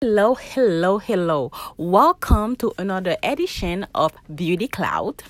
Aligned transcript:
Hello, 0.00 0.36
hello, 0.36 0.98
hello. 0.98 1.50
Welcome 1.76 2.54
to 2.58 2.72
another 2.78 3.16
edition 3.24 3.84
of 3.96 4.12
Beauty 4.32 4.68
Cloud. 4.68 5.24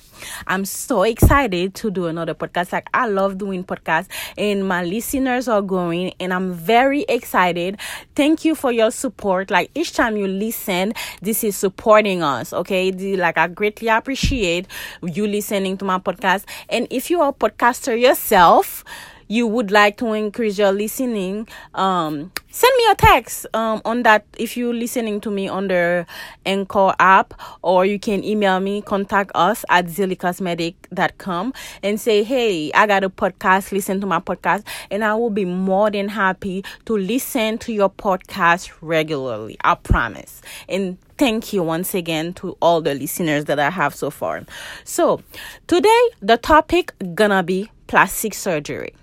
I'm 0.47 0.67
so 0.67 1.05
excited 1.05 1.75
to 1.77 1.91
do 1.91 2.05
another 2.05 2.35
podcast. 2.35 2.75
Like, 2.75 2.91
I 2.93 3.07
love 3.07 3.39
doing 3.39 3.65
podcasts, 3.65 4.09
and 4.37 4.69
my 4.69 4.85
listeners 4.85 5.49
are 5.49 5.63
growing, 5.63 6.13
and 6.21 6.35
I'm 6.35 6.53
very 6.53 7.07
excited. 7.09 7.79
Thank 8.15 8.45
you 8.45 8.55
for 8.55 8.71
your 8.71 8.91
support. 8.91 9.51
Like, 9.51 9.71
each 9.75 9.95
time 9.95 10.19
you 10.19 10.27
listen, 10.27 10.93
this 11.23 11.45
is 11.45 11.57
supporting 11.57 12.23
us, 12.23 12.53
okay? 12.53 12.93
Like, 12.93 13.39
I 13.39 13.49
greatly 13.49 13.89
appreciate 13.89 14.67
you 15.03 15.27
listening 15.27 15.79
to 15.79 15.87
my 15.87 15.99
podcast. 15.99 16.45
And 16.69 16.87
if 16.91 17.09
you 17.09 17.23
are 17.23 17.31
a 17.31 17.33
podcaster 17.33 17.99
yourself, 17.99 18.85
you 19.29 19.47
would 19.47 19.71
like 19.71 19.99
to 19.99 20.13
increase 20.15 20.59
your 20.59 20.73
listening, 20.73 21.47
um, 21.75 22.33
send 22.51 22.73
me 22.79 22.85
a 22.91 22.95
text 22.95 23.47
um, 23.55 23.81
on 23.85 24.03
that 24.03 24.25
if 24.39 24.57
you're 24.57 24.75
listening 24.75 25.21
to 25.21 25.31
me 25.31 25.47
on 25.49 25.69
the 25.69 26.07
Anchor 26.47 26.95
app, 26.99 27.35
or 27.63 27.85
you 27.85 27.99
can 27.99 28.25
email 28.25 28.59
me, 28.59 28.83
contact 28.83 29.31
us 29.35 29.65
at 29.69 29.87
zillycosmetic.com 29.87 31.53
and 31.83 32.01
say, 32.01 32.23
hey, 32.23 32.73
I 32.73 32.87
got 32.87 33.05
a 33.05 33.11
podcast, 33.11 33.71
listen 33.71 34.01
to 34.01 34.07
my 34.07 34.19
podcast, 34.19 34.65
and 34.91 35.05
I 35.05 35.15
will 35.15 35.31
be 35.31 35.45
more 35.45 35.91
than 35.91 36.09
happy 36.09 36.65
to 36.87 36.97
listen 36.97 37.59
to 37.59 37.73
your 37.73 37.91
podcast 37.91 38.73
regularly. 38.81 39.59
I 39.63 39.75
promise. 39.75 40.41
And 40.69 40.97
thank 41.19 41.53
you 41.53 41.63
once 41.63 41.95
again 41.95 42.33
to 42.35 42.57
all 42.63 42.81
the 42.81 42.95
listeners 42.95 43.45
that 43.47 43.59
I 43.59 43.71
have 43.71 43.95
so 43.95 44.11
far. 44.11 44.45
So, 44.85 45.21
today 45.67 46.09
the 46.21 46.37
topic 46.37 46.93
gonna 47.15 47.43
be 47.43 47.71
plastic 47.89 48.35
surgery. 48.35 48.95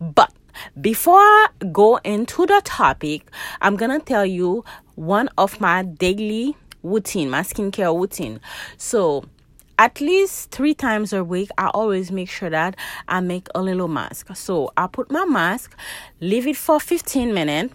But 0.00 0.32
before 0.80 1.18
I 1.18 1.48
go 1.72 1.96
into 1.98 2.46
the 2.46 2.60
topic, 2.64 3.30
I'm 3.60 3.76
gonna 3.76 4.00
tell 4.00 4.26
you 4.26 4.64
one 4.94 5.28
of 5.38 5.60
my 5.60 5.82
daily 5.82 6.56
routine, 6.82 7.30
my 7.30 7.40
skincare 7.40 7.98
routine. 7.98 8.40
So 8.76 9.24
at 9.78 10.00
least 10.00 10.50
three 10.50 10.74
times 10.74 11.12
a 11.12 11.24
week, 11.24 11.50
I 11.58 11.68
always 11.68 12.12
make 12.12 12.30
sure 12.30 12.50
that 12.50 12.76
I 13.08 13.20
make 13.20 13.48
a 13.54 13.62
little 13.62 13.88
mask. 13.88 14.34
So 14.36 14.72
I 14.76 14.86
put 14.86 15.10
my 15.10 15.24
mask, 15.24 15.76
leave 16.20 16.46
it 16.46 16.56
for 16.56 16.78
15 16.78 17.34
minutes. 17.34 17.74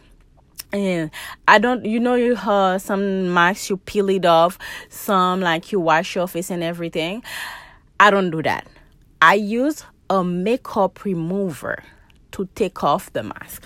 And 0.74 1.12
I 1.48 1.60
don't, 1.60 1.86
you 1.86 2.00
know, 2.00 2.16
you 2.16 2.36
have 2.36 2.82
some 2.82 3.34
masks 3.34 3.70
you 3.70 3.78
peel 3.78 4.10
it 4.10 4.26
off, 4.26 4.60
some 4.90 5.40
like 5.40 5.72
you 5.72 5.80
wash 5.80 6.16
your 6.16 6.28
face 6.28 6.50
and 6.50 6.62
everything. 6.62 7.24
I 8.00 8.12
don't 8.12 8.32
do 8.32 8.44
that. 8.44 8.68
I 9.22 9.36
use 9.36 9.84
a 10.10 10.24
makeup 10.24 11.04
remover 11.04 11.84
to 12.32 12.48
take 12.56 12.84
off 12.84 13.12
the 13.14 13.24
mask. 13.24 13.66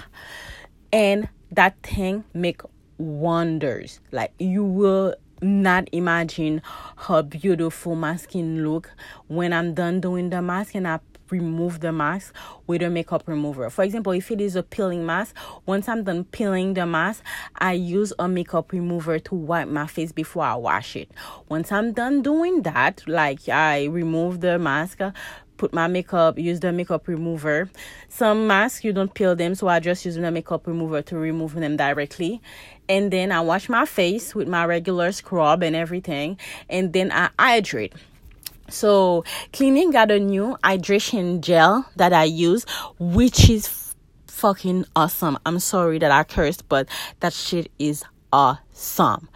And 0.92 1.30
that 1.52 1.81
thing 1.84 2.23
make 2.34 2.61
wonders. 2.97 4.00
Like 4.11 4.34
you 4.39 4.64
will 4.64 5.16
not 5.42 5.89
imagine 5.92 6.62
how 6.95 7.22
beautiful 7.23 7.95
my 7.95 8.16
skin 8.16 8.64
look. 8.64 8.92
When 9.28 9.53
i'm 9.53 9.73
done 9.73 10.00
doing 10.00 10.30
the 10.30 10.42
mask 10.42 10.75
and 10.75 10.88
i 10.88 11.00
remove 11.32 11.80
the 11.80 11.92
mask 11.92 12.34
with 12.68 12.82
a 12.82 12.90
makeup 12.90 13.24
remover. 13.26 13.70
For 13.70 13.84
example, 13.84 14.14
if 14.14 14.32
it 14.32 14.42
is 14.42 14.56
a 14.56 14.64
peeling 14.64 15.06
mask, 15.06 15.36
once 15.66 15.88
I'm 15.88 16.04
done 16.04 16.26
peeling 16.26 16.74
the 16.74 16.86
mask, 16.86 17.24
I 17.58 17.74
use 17.74 18.14
a 18.20 18.28
makeup 18.28 18.72
remover 18.72 19.20
to 19.20 19.36
wipe 19.36 19.68
my 19.68 19.88
face 19.88 20.12
before 20.12 20.44
I 20.44 20.56
wash 20.56 20.96
it. 20.96 21.12
Once 21.50 21.72
I'm 21.72 21.94
done 21.94 22.22
doing 22.22 22.64
that, 22.64 23.04
like 23.08 23.48
I 23.50 23.86
remove 23.86 24.42
the 24.42 24.59
mask, 24.59 25.02
uh, 25.02 25.12
put 25.62 25.74
my 25.74 25.86
makeup, 25.86 26.40
use 26.40 26.59
the 26.59 26.72
makeup 26.72 27.08
remover. 27.08 27.70
Some 28.09 28.48
masks 28.48 28.84
you 28.84 28.94
don't 28.94 29.14
peel 29.14 29.36
them, 29.36 29.54
so 29.54 29.68
I 29.68 29.80
just 29.80 30.04
use 30.04 30.16
the 30.16 30.32
makeup 30.32 30.66
remover 30.66 31.04
to 31.04 31.16
remove 31.16 31.54
them 31.54 31.78
directly. 31.78 32.42
And 32.90 33.12
then 33.12 33.32
I 33.32 33.42
wash 33.42 33.70
my 33.70 33.86
face 33.86 34.34
with 34.34 34.48
my 34.48 34.66
regular 34.66 35.12
scrub 35.12 35.62
and 35.62 35.76
everything, 35.76 36.38
and 36.68 36.94
then 36.94 37.12
I 37.12 37.30
hydrate. 37.38 37.94
So, 38.72 39.24
Clinique 39.54 39.92
got 39.92 40.12
a 40.12 40.20
new 40.20 40.58
hydration 40.64 41.42
gel 41.42 41.86
that 41.98 42.14
I 42.14 42.24
use, 42.24 42.66
which 43.00 43.50
is 43.50 43.96
fucking 44.28 44.86
awesome. 44.96 45.38
I'm 45.46 45.59
sorry 45.59 46.00
that 46.00 46.12
I 46.12 46.24
cursed, 46.24 46.68
but 46.68 46.88
that 47.20 47.31
shit 47.34 47.72
is 47.78 48.04
awesome. 48.34 49.30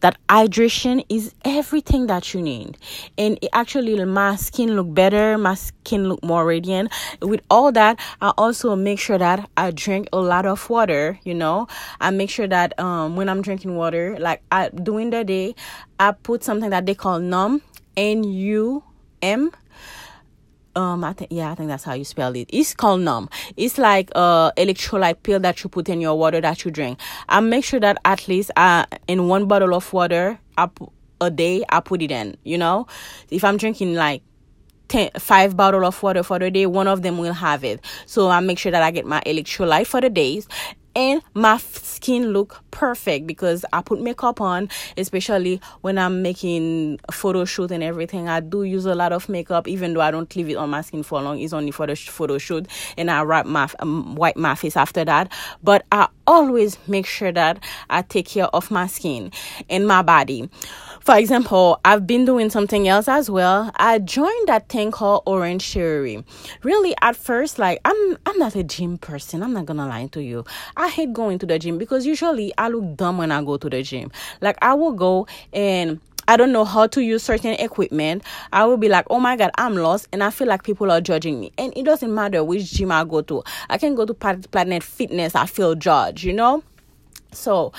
That 0.00 0.18
hydration 0.28 1.06
is 1.08 1.32
everything 1.44 2.08
that 2.08 2.34
you 2.34 2.42
need. 2.42 2.76
And 3.16 3.38
it 3.40 3.48
actually 3.52 4.04
my 4.04 4.34
skin 4.34 4.74
look 4.74 4.92
better 4.92 5.38
my 5.38 5.54
skin 5.54 6.08
look 6.08 6.22
more 6.24 6.44
radiant. 6.44 6.92
With 7.22 7.40
all 7.48 7.70
that 7.72 8.00
i 8.20 8.32
also 8.36 8.74
make 8.74 8.98
sure 8.98 9.16
that 9.16 9.48
i 9.56 9.70
drink 9.70 10.08
a 10.12 10.18
lot 10.18 10.44
of 10.44 10.68
water 10.68 11.20
you 11.22 11.34
know? 11.34 11.68
I 12.00 12.10
make 12.10 12.30
sure 12.30 12.48
that 12.48 12.78
um 12.80 13.14
when 13.14 13.28
i'm 13.28 13.42
drinking 13.42 13.76
water 13.76 14.16
like 14.18 14.42
i 14.50 14.70
during 14.70 15.10
the 15.10 15.22
day 15.22 15.54
i 16.00 16.10
put 16.10 16.42
something 16.42 16.70
that 16.70 16.84
they 16.84 16.96
call 16.96 17.20
numb 17.20 17.62
n-u-m 17.96 19.50
um 20.74 21.04
i 21.04 21.12
think 21.12 21.30
yeah 21.30 21.50
i 21.50 21.54
think 21.54 21.68
that's 21.68 21.84
how 21.84 21.92
you 21.92 22.04
spell 22.04 22.34
it. 22.34 22.48
It's 22.52 22.74
called 22.74 23.02
numb 23.02 23.28
it's 23.56 23.76
like 23.78 24.10
uh 24.14 24.52
electrolyte 24.52 25.22
pill 25.22 25.40
that 25.40 25.62
you 25.62 25.68
put 25.68 25.88
in 25.88 26.00
your 26.00 26.18
water 26.18 26.40
that 26.40 26.64
you 26.64 26.70
drink. 26.70 26.98
I 27.28 27.40
make 27.40 27.64
sure 27.64 27.80
that 27.80 27.98
at 28.04 28.26
least 28.28 28.50
uh 28.56 28.86
in 29.06 29.28
one 29.28 29.46
bottle 29.46 29.74
of 29.74 29.92
water 29.92 30.38
up 30.56 30.78
a 31.20 31.30
day 31.30 31.62
i 31.68 31.80
put 31.80 32.02
it 32.02 32.10
in 32.10 32.36
you 32.44 32.58
know? 32.58 32.86
If 33.30 33.44
i'm 33.44 33.56
drinking 33.58 33.94
like 33.94 34.22
ten, 34.88 35.10
five 35.18 35.56
bottle 35.56 35.84
of 35.84 36.02
water 36.02 36.22
for 36.22 36.38
the 36.38 36.50
day 36.50 36.66
one 36.66 36.88
of 36.88 37.02
them 37.02 37.18
will 37.18 37.32
have 37.34 37.64
it. 37.64 37.84
So 38.06 38.28
i 38.28 38.40
make 38.40 38.58
sure 38.58 38.72
that 38.72 38.82
i 38.82 38.90
get 38.90 39.04
my 39.06 39.20
electrolyte 39.26 39.86
for 39.86 40.00
the 40.00 40.10
days 40.10 40.48
and 40.94 41.22
my 41.34 41.56
skin 41.58 42.32
look 42.32 42.62
perfect 42.70 43.26
because 43.26 43.64
I 43.72 43.82
put 43.82 44.00
makeup 44.00 44.40
on, 44.40 44.68
especially 44.96 45.60
when 45.80 45.98
I'm 45.98 46.22
making 46.22 46.98
photo 47.10 47.44
shoot 47.44 47.70
and 47.70 47.82
everything. 47.82 48.28
I 48.28 48.40
do 48.40 48.64
use 48.64 48.86
a 48.86 48.94
lot 48.94 49.12
of 49.12 49.28
makeup, 49.28 49.68
even 49.68 49.94
though 49.94 50.00
I 50.00 50.10
don't 50.10 50.34
leave 50.36 50.48
it 50.48 50.56
on 50.56 50.70
my 50.70 50.82
skin 50.82 51.02
for 51.02 51.22
long. 51.22 51.38
It's 51.40 51.52
only 51.52 51.70
for 51.70 51.86
the 51.86 51.96
photo 51.96 52.38
shoot, 52.38 52.66
and 52.96 53.10
I 53.10 53.22
wrap 53.22 53.46
my 53.46 53.68
um, 53.78 54.14
wipe 54.14 54.36
my 54.36 54.54
face 54.54 54.76
after 54.76 55.04
that. 55.04 55.32
But 55.62 55.86
I 55.92 56.08
always 56.26 56.76
make 56.88 57.06
sure 57.06 57.32
that 57.32 57.62
I 57.90 58.02
take 58.02 58.26
care 58.26 58.46
of 58.46 58.70
my 58.70 58.86
skin 58.86 59.32
and 59.68 59.86
my 59.86 60.02
body. 60.02 60.50
For 61.04 61.16
example, 61.16 61.80
I've 61.84 62.06
been 62.06 62.24
doing 62.24 62.48
something 62.48 62.86
else 62.86 63.08
as 63.08 63.28
well. 63.28 63.72
I 63.74 63.98
joined 63.98 64.46
that 64.46 64.68
thing 64.68 64.92
called 64.92 65.24
Orange 65.26 65.72
Theory. 65.72 66.24
Really, 66.62 66.94
at 67.02 67.16
first, 67.16 67.58
like 67.58 67.80
I'm 67.84 68.18
I'm 68.24 68.38
not 68.38 68.54
a 68.54 68.62
gym 68.62 68.98
person. 68.98 69.42
I'm 69.42 69.52
not 69.52 69.66
gonna 69.66 69.88
lie 69.88 70.06
to 70.12 70.22
you. 70.22 70.44
I 70.76 70.88
hate 70.88 71.12
going 71.12 71.40
to 71.40 71.46
the 71.46 71.58
gym 71.58 71.76
because 71.76 72.06
usually 72.06 72.52
I 72.56 72.68
look 72.68 72.96
dumb 72.96 73.18
when 73.18 73.32
I 73.32 73.42
go 73.42 73.56
to 73.56 73.68
the 73.68 73.82
gym. 73.82 74.12
Like 74.40 74.58
I 74.62 74.74
will 74.74 74.92
go 74.92 75.26
and 75.52 76.00
I 76.28 76.36
don't 76.36 76.52
know 76.52 76.64
how 76.64 76.86
to 76.86 77.02
use 77.02 77.24
certain 77.24 77.54
equipment, 77.54 78.22
I 78.52 78.64
will 78.64 78.76
be 78.76 78.88
like, 78.88 79.06
oh 79.10 79.18
my 79.18 79.34
god, 79.34 79.50
I'm 79.58 79.74
lost, 79.74 80.06
and 80.12 80.22
I 80.22 80.30
feel 80.30 80.46
like 80.46 80.62
people 80.62 80.92
are 80.92 81.00
judging 81.00 81.40
me. 81.40 81.50
And 81.58 81.76
it 81.76 81.84
doesn't 81.84 82.14
matter 82.14 82.44
which 82.44 82.72
gym 82.72 82.92
I 82.92 83.02
go 83.02 83.22
to. 83.22 83.42
I 83.68 83.76
can 83.76 83.96
go 83.96 84.06
to 84.06 84.14
Planet 84.14 84.84
Fitness, 84.84 85.34
I 85.34 85.46
feel 85.46 85.74
judged, 85.74 86.22
you 86.22 86.32
know. 86.32 86.62
So 87.32 87.72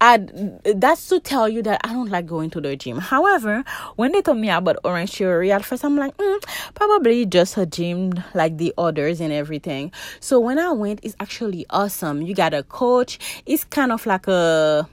I 0.00 0.18
that's 0.64 1.08
to 1.08 1.20
tell 1.20 1.48
you 1.48 1.62
that 1.62 1.80
I 1.84 1.92
don't 1.92 2.10
like 2.10 2.26
going 2.26 2.50
to 2.50 2.60
the 2.60 2.74
gym. 2.74 2.98
However, 2.98 3.62
when 3.96 4.12
they 4.12 4.20
told 4.22 4.38
me 4.38 4.50
about 4.50 4.76
Orange 4.84 5.12
Theory, 5.12 5.52
at 5.52 5.64
first 5.64 5.84
I'm 5.84 5.96
like, 5.96 6.16
mm, 6.16 6.44
probably 6.74 7.24
just 7.24 7.56
a 7.56 7.66
gym 7.66 8.12
like 8.34 8.58
the 8.58 8.74
others 8.76 9.20
and 9.20 9.32
everything. 9.32 9.92
So 10.18 10.40
when 10.40 10.58
I 10.58 10.72
went, 10.72 11.00
it's 11.04 11.14
actually 11.20 11.66
awesome. 11.70 12.22
You 12.22 12.34
got 12.34 12.52
a 12.52 12.64
coach. 12.64 13.42
It's 13.46 13.62
kind 13.64 13.92
of 13.92 14.04
like 14.04 14.26
a 14.26 14.88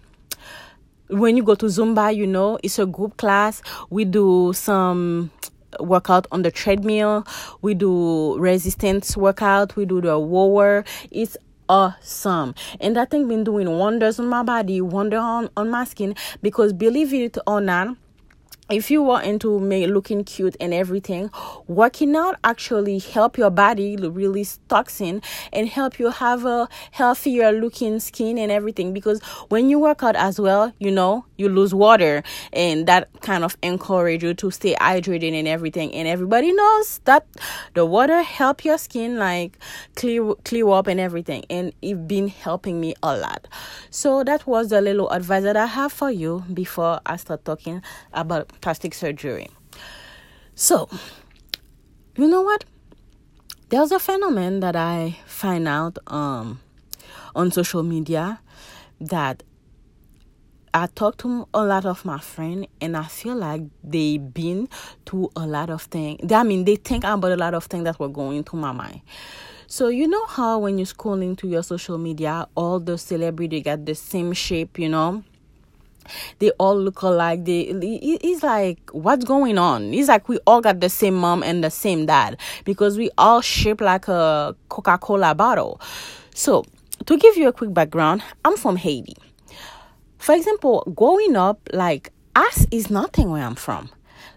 when 1.09 1.36
you 1.36 1.44
go 1.44 1.56
to 1.56 1.66
Zumba, 1.66 2.16
you 2.16 2.28
know, 2.28 2.59
it's 2.64 2.78
a 2.78 2.86
group 2.86 3.18
class. 3.18 3.64
We 3.90 4.06
do 4.06 4.53
some 4.53 5.31
workout 5.80 6.28
on 6.31 6.44
the 6.44 6.52
treadmill. 6.52 7.25
We 7.62 7.74
do 7.74 8.38
resistance 8.38 9.18
workout. 9.18 9.75
We 9.75 9.86
do 9.86 10.02
the 10.02 10.18
rower. 10.18 10.86
It's 11.12 11.36
awesome. 11.69 12.56
And 12.81 12.96
that 12.96 13.12
thing 13.12 13.28
been 13.28 13.44
doing 13.44 13.78
wonders 13.78 14.19
on 14.19 14.28
my 14.28 14.44
body 14.44 14.81
wonder 14.81 15.18
on, 15.18 15.50
on 15.56 15.69
my 15.69 15.85
skin 15.85 16.16
because 16.41 16.74
believe 16.74 17.13
it 17.13 17.38
or 17.48 17.62
not 17.62 17.95
if 18.69 18.92
you 18.92 19.01
want 19.01 19.25
into 19.25 19.60
me 19.60 19.88
looking 19.88 20.24
cute 20.24 20.56
and 20.60 20.74
everything 20.74 21.31
working 21.68 22.16
out 22.16 22.36
actually 22.44 23.00
help 23.00 23.38
your 23.38 23.50
body 23.50 23.95
release 23.98 24.60
toxin 24.68 25.21
and 25.51 25.69
help 25.69 25.98
you 25.98 26.10
have 26.12 26.45
a 26.45 26.68
healthier 26.92 27.51
looking 27.51 28.00
skin 28.00 28.38
and 28.38 28.51
everything. 28.51 28.94
Because 28.94 29.21
when 29.50 29.69
you 29.69 29.80
work 29.80 30.04
out 30.04 30.16
as 30.16 30.39
well 30.39 30.74
you 30.80 30.92
know 30.92 31.25
you 31.39 31.50
lose 31.50 31.74
water 31.74 32.21
and 32.53 32.86
that 32.88 33.09
kind 33.21 33.44
of 33.44 33.57
encourage 33.63 34.24
you 34.24 34.33
to 34.33 34.51
stay 34.51 34.75
hydrated 34.75 35.33
and 35.33 35.47
everything 35.47 35.94
and 35.94 36.07
everybody 36.07 36.51
knows 36.53 37.00
that 37.06 37.25
the 37.74 37.86
water 37.86 38.21
help 38.21 38.63
your 38.63 38.77
skin 38.77 39.18
like 39.18 39.57
clear 39.95 40.36
clear 40.44 40.69
up 40.69 40.88
and 40.88 41.00
everything 41.00 41.44
and 41.50 41.74
it 41.81 42.07
been 42.07 42.27
helping 42.27 42.80
me 42.80 42.94
a 43.01 43.18
lot 43.18 43.47
so 43.89 44.24
that 44.24 44.45
was 44.45 44.69
the 44.69 44.81
little 44.81 45.09
advice 45.09 45.44
that 45.44 45.57
i 45.57 45.65
have 45.65 45.91
for 45.91 46.12
you 46.12 46.44
before 46.53 47.00
i 47.06 47.15
start 47.15 47.44
talking 47.45 47.81
about 48.13 48.50
plastic 48.62 48.94
surgery. 48.94 49.50
So, 50.56 50.89
you 52.18 52.27
know 52.27 52.42
what? 52.42 52.65
There's 53.69 53.92
a 53.92 54.00
phenomenon 54.00 54.59
that 54.62 54.75
I 54.75 55.19
find 55.25 55.68
out 55.68 55.97
um, 56.07 56.59
on 57.35 57.51
social 57.51 57.83
media 57.83 58.42
that 59.00 59.44
I 60.74 60.88
talk 60.88 61.18
to 61.18 61.48
a 61.54 61.63
lot 61.63 61.86
of 61.86 62.06
my 62.06 62.19
friends, 62.19 62.68
and 62.80 62.95
I 62.95 63.04
feel 63.04 63.36
like 63.36 63.62
they've 63.83 64.33
been 64.33 64.69
through 65.06 65.31
a 65.36 65.48
lot 65.48 65.69
of 65.69 65.83
things. 65.83 66.31
I 66.31 66.44
mean, 66.44 66.66
they 66.66 66.75
think 66.75 67.04
about 67.04 67.31
a 67.31 67.38
lot 67.38 67.54
of 67.54 67.66
things 67.66 67.86
that 67.86 68.00
were 68.00 68.10
going 68.10 68.44
through 68.44 68.60
my 68.60 68.71
mind. 68.71 69.01
So 69.68 69.88
you 69.88 70.07
know 70.07 70.25
how 70.25 70.60
when 70.60 70.77
you 70.77 70.86
scroll 70.86 71.21
into 71.21 71.48
your 71.48 71.63
social 71.63 71.98
media, 71.98 72.48
all 72.56 72.80
the 72.80 72.98
celebrity 72.98 73.62
got 73.62 73.86
the 73.86 73.95
same 73.95 74.33
shape, 74.33 74.80
you 74.80 74.89
know. 74.89 75.24
They 76.39 76.50
all 76.51 76.75
look 76.75 77.04
alike. 77.04 77.45
They 77.45 77.62
it's 77.62 78.42
like 78.42 78.80
what's 78.92 79.25
going 79.25 79.60
on? 79.60 79.94
It's 79.94 80.07
like 80.07 80.27
we 80.27 80.39
all 80.48 80.60
got 80.60 80.80
the 80.80 80.89
same 80.89 81.13
mom 81.13 81.44
and 81.44 81.63
the 81.63 81.69
same 81.69 82.07
dad 82.07 82.39
because 82.66 82.98
we 82.98 83.12
all 83.18 83.42
shape 83.42 83.80
like 83.80 84.07
a 84.07 84.56
Coca 84.69 84.98
Cola 84.98 85.36
bottle. 85.36 85.80
So 86.33 86.66
to 87.06 87.16
give 87.16 87.38
you 87.38 87.48
a 87.48 87.54
quick 87.54 87.71
background, 87.71 88.24
I'm 88.44 88.57
from 88.57 88.75
Haiti. 88.75 89.16
For 90.19 90.36
example, 90.36 90.83
growing 90.95 91.36
up, 91.36 91.68
like 91.74 92.12
us 92.36 92.68
is 92.71 92.92
nothing 92.92 93.31
where 93.31 93.44
I'm 93.44 93.56
from. 93.56 93.89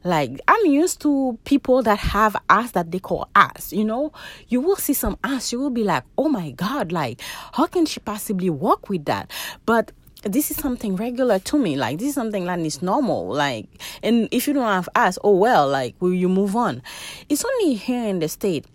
Like 0.04 0.40
I'm 0.48 0.66
used 0.66 1.00
to 1.02 1.38
people 1.44 1.82
that 1.82 1.98
have 1.98 2.36
ass 2.48 2.72
that 2.72 2.90
they 2.90 2.98
call 2.98 3.28
ass. 3.34 3.72
You 3.72 3.84
know, 3.84 4.12
you 4.48 4.60
will 4.60 4.76
see 4.76 4.94
some 4.94 5.18
ass, 5.22 5.52
you 5.52 5.60
will 5.60 5.70
be 5.70 5.84
like, 5.84 6.04
oh 6.16 6.28
my 6.28 6.52
god, 6.52 6.92
like 6.92 7.20
how 7.52 7.66
can 7.66 7.84
she 7.84 8.00
possibly 8.00 8.48
walk 8.48 8.88
with 8.88 9.04
that? 9.04 9.30
But 9.66 9.92
this 10.22 10.52
is 10.52 10.56
something 10.56 10.94
regular 10.96 11.40
to 11.40 11.58
me. 11.58 11.76
Like 11.76 11.98
this 11.98 12.10
is 12.10 12.14
something 12.14 12.46
that 12.46 12.60
is 12.60 12.80
normal. 12.80 13.28
Like, 13.28 13.66
and 14.02 14.28
if 14.30 14.46
you 14.46 14.54
don't 14.54 14.64
have 14.64 14.88
ass, 14.94 15.18
oh 15.24 15.36
well. 15.36 15.68
Like, 15.68 15.94
will 16.00 16.14
you 16.14 16.28
move 16.28 16.56
on? 16.56 16.82
It's 17.28 17.44
only 17.44 17.74
here 17.74 18.06
in 18.06 18.20
the 18.20 18.28
state 18.28 18.66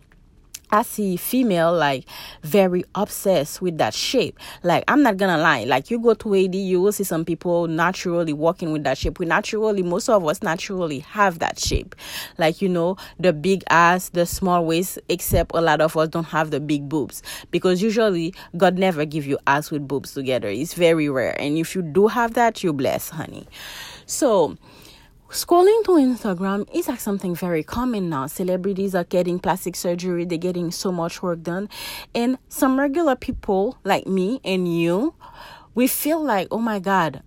I 0.71 0.83
see 0.83 1.15
female 1.15 1.73
like 1.73 2.05
very 2.43 2.83
obsessed 2.95 3.61
with 3.61 3.77
that 3.77 3.93
shape. 3.93 4.37
Like 4.63 4.83
I'm 4.87 5.01
not 5.01 5.17
gonna 5.17 5.37
lie, 5.37 5.63
like 5.63 5.89
you 5.89 5.99
go 5.99 6.13
to 6.13 6.33
Haiti, 6.33 6.57
you 6.57 6.81
will 6.81 6.91
see 6.91 7.03
some 7.03 7.23
people 7.23 7.67
naturally 7.67 8.33
walking 8.33 8.71
with 8.71 8.83
that 8.83 8.97
shape. 8.97 9.19
We 9.19 9.25
naturally, 9.25 9.83
most 9.83 10.09
of 10.09 10.25
us 10.25 10.43
naturally 10.43 10.99
have 10.99 11.39
that 11.39 11.59
shape. 11.59 11.95
Like 12.37 12.61
you 12.61 12.69
know, 12.69 12.97
the 13.19 13.31
big 13.31 13.63
ass, 13.69 14.09
the 14.09 14.25
small 14.25 14.65
waist, 14.65 14.99
except 15.07 15.51
a 15.53 15.61
lot 15.61 15.79
of 15.79 15.95
us 15.95 16.09
don't 16.09 16.25
have 16.25 16.51
the 16.51 16.59
big 16.59 16.89
boobs 16.89 17.23
because 17.51 17.81
usually 17.81 18.33
God 18.57 18.77
never 18.77 19.05
give 19.05 19.25
you 19.25 19.37
ass 19.47 19.71
with 19.71 19.87
boobs 19.87 20.13
together. 20.13 20.49
It's 20.49 20.73
very 20.73 21.09
rare, 21.09 21.39
and 21.39 21.57
if 21.57 21.75
you 21.75 21.81
do 21.81 22.07
have 22.07 22.33
that, 22.33 22.63
you 22.63 22.73
bless, 22.73 23.09
honey. 23.09 23.47
So 24.05 24.57
Scrolling 25.29 25.83
to 25.83 25.91
Instagram 25.91 26.65
is 26.73 26.87
like 26.87 27.01
something 27.01 27.35
very 27.35 27.61
common 27.61 28.09
now. 28.09 28.27
Celebrities 28.27 28.95
are 28.95 29.03
getting 29.03 29.39
plastic 29.39 29.75
surgery, 29.75 30.23
they're 30.23 30.37
getting 30.37 30.71
so 30.71 30.89
much 30.89 31.21
work 31.21 31.43
done. 31.43 31.67
And 32.15 32.37
some 32.47 32.79
regular 32.79 33.17
people 33.17 33.77
like 33.83 34.07
me 34.07 34.39
and 34.45 34.73
you, 34.73 35.13
we 35.75 35.87
feel 35.87 36.23
like, 36.23 36.47
oh 36.49 36.59
my 36.59 36.79
God, 36.79 37.21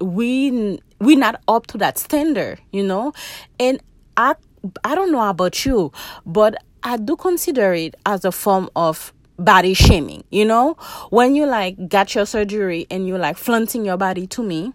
we 0.00 0.80
we're 0.98 1.18
not 1.18 1.42
up 1.46 1.66
to 1.68 1.78
that 1.78 1.98
standard, 1.98 2.58
you 2.72 2.82
know? 2.82 3.12
And 3.60 3.82
I 4.16 4.34
I 4.82 4.94
don't 4.94 5.12
know 5.12 5.28
about 5.28 5.66
you, 5.66 5.92
but 6.24 6.54
I 6.82 6.96
do 6.96 7.16
consider 7.16 7.74
it 7.74 7.96
as 8.06 8.24
a 8.24 8.32
form 8.32 8.70
of 8.74 9.12
body 9.36 9.74
shaming, 9.74 10.24
you 10.30 10.46
know? 10.46 10.78
When 11.10 11.34
you 11.34 11.44
like 11.44 11.90
got 11.90 12.14
your 12.14 12.24
surgery 12.24 12.86
and 12.90 13.06
you 13.06 13.18
like 13.18 13.36
flaunting 13.36 13.84
your 13.84 13.98
body 13.98 14.26
to 14.28 14.42
me, 14.42 14.72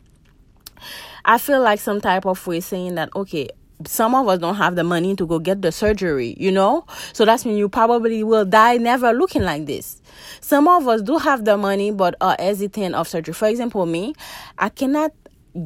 I 1.27 1.37
feel 1.37 1.61
like 1.61 1.79
some 1.79 1.99
type 2.01 2.25
of 2.25 2.45
way 2.47 2.61
saying 2.61 2.95
that, 2.95 3.09
okay, 3.15 3.49
some 3.85 4.15
of 4.15 4.27
us 4.27 4.39
don't 4.39 4.55
have 4.55 4.75
the 4.75 4.83
money 4.83 5.15
to 5.15 5.27
go 5.27 5.39
get 5.39 5.61
the 5.61 5.71
surgery, 5.71 6.35
you 6.39 6.51
know? 6.51 6.85
So 7.13 7.25
that's 7.25 7.45
when 7.45 7.57
you 7.57 7.69
probably 7.69 8.23
will 8.23 8.45
die 8.45 8.77
never 8.77 9.11
looking 9.13 9.43
like 9.43 9.65
this. 9.65 10.01
Some 10.41 10.67
of 10.67 10.87
us 10.87 11.01
do 11.01 11.17
have 11.17 11.45
the 11.45 11.57
money 11.57 11.91
but 11.91 12.15
are 12.21 12.35
hesitant 12.39 12.95
of 12.95 13.07
surgery. 13.07 13.33
For 13.33 13.47
example, 13.47 13.85
me, 13.85 14.15
I 14.57 14.69
cannot 14.69 15.11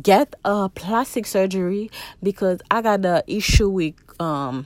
get 0.02 0.36
a 0.44 0.68
plastic 0.70 1.26
surgery 1.26 1.92
because 2.24 2.60
I 2.70 2.82
got 2.82 3.02
the 3.02 3.24
issue 3.28 3.70
with 3.70 3.94
um 4.20 4.66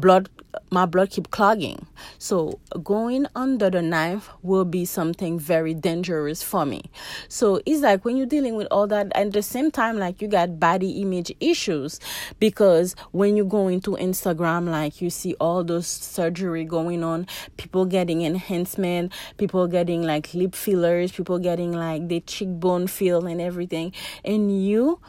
blood 0.00 0.28
my 0.70 0.86
blood 0.86 1.10
keep 1.10 1.30
clogging. 1.30 1.86
So 2.18 2.58
going 2.82 3.26
under 3.34 3.70
the 3.70 3.82
knife 3.82 4.30
will 4.42 4.64
be 4.64 4.84
something 4.84 5.38
very 5.38 5.74
dangerous 5.74 6.42
for 6.42 6.64
me. 6.64 6.84
So 7.28 7.60
it's 7.66 7.82
like 7.82 8.04
when 8.04 8.16
you're 8.16 8.26
dealing 8.26 8.56
with 8.56 8.66
all 8.70 8.86
that 8.88 9.12
at 9.14 9.32
the 9.32 9.42
same 9.42 9.70
time 9.70 9.98
like 9.98 10.20
you 10.20 10.28
got 10.28 10.58
body 10.58 11.02
image 11.02 11.32
issues 11.40 12.00
because 12.40 12.94
when 13.12 13.36
you 13.36 13.44
go 13.44 13.68
into 13.68 13.92
instagram 13.92 14.68
like 14.68 15.00
you 15.00 15.10
see 15.10 15.34
all 15.34 15.62
those 15.62 15.86
surgery 15.86 16.64
going 16.64 17.04
on 17.04 17.26
people 17.56 17.84
getting 17.84 18.22
enhancement 18.22 19.12
people 19.36 19.66
getting 19.66 20.02
like 20.02 20.32
lip 20.34 20.54
fillers 20.54 21.12
people 21.12 21.38
getting 21.38 21.72
like 21.72 22.08
the 22.08 22.20
cheekbone 22.20 22.86
fill 22.86 23.26
and 23.26 23.40
everything 23.40 23.92
and 24.24 24.64
you 24.64 25.00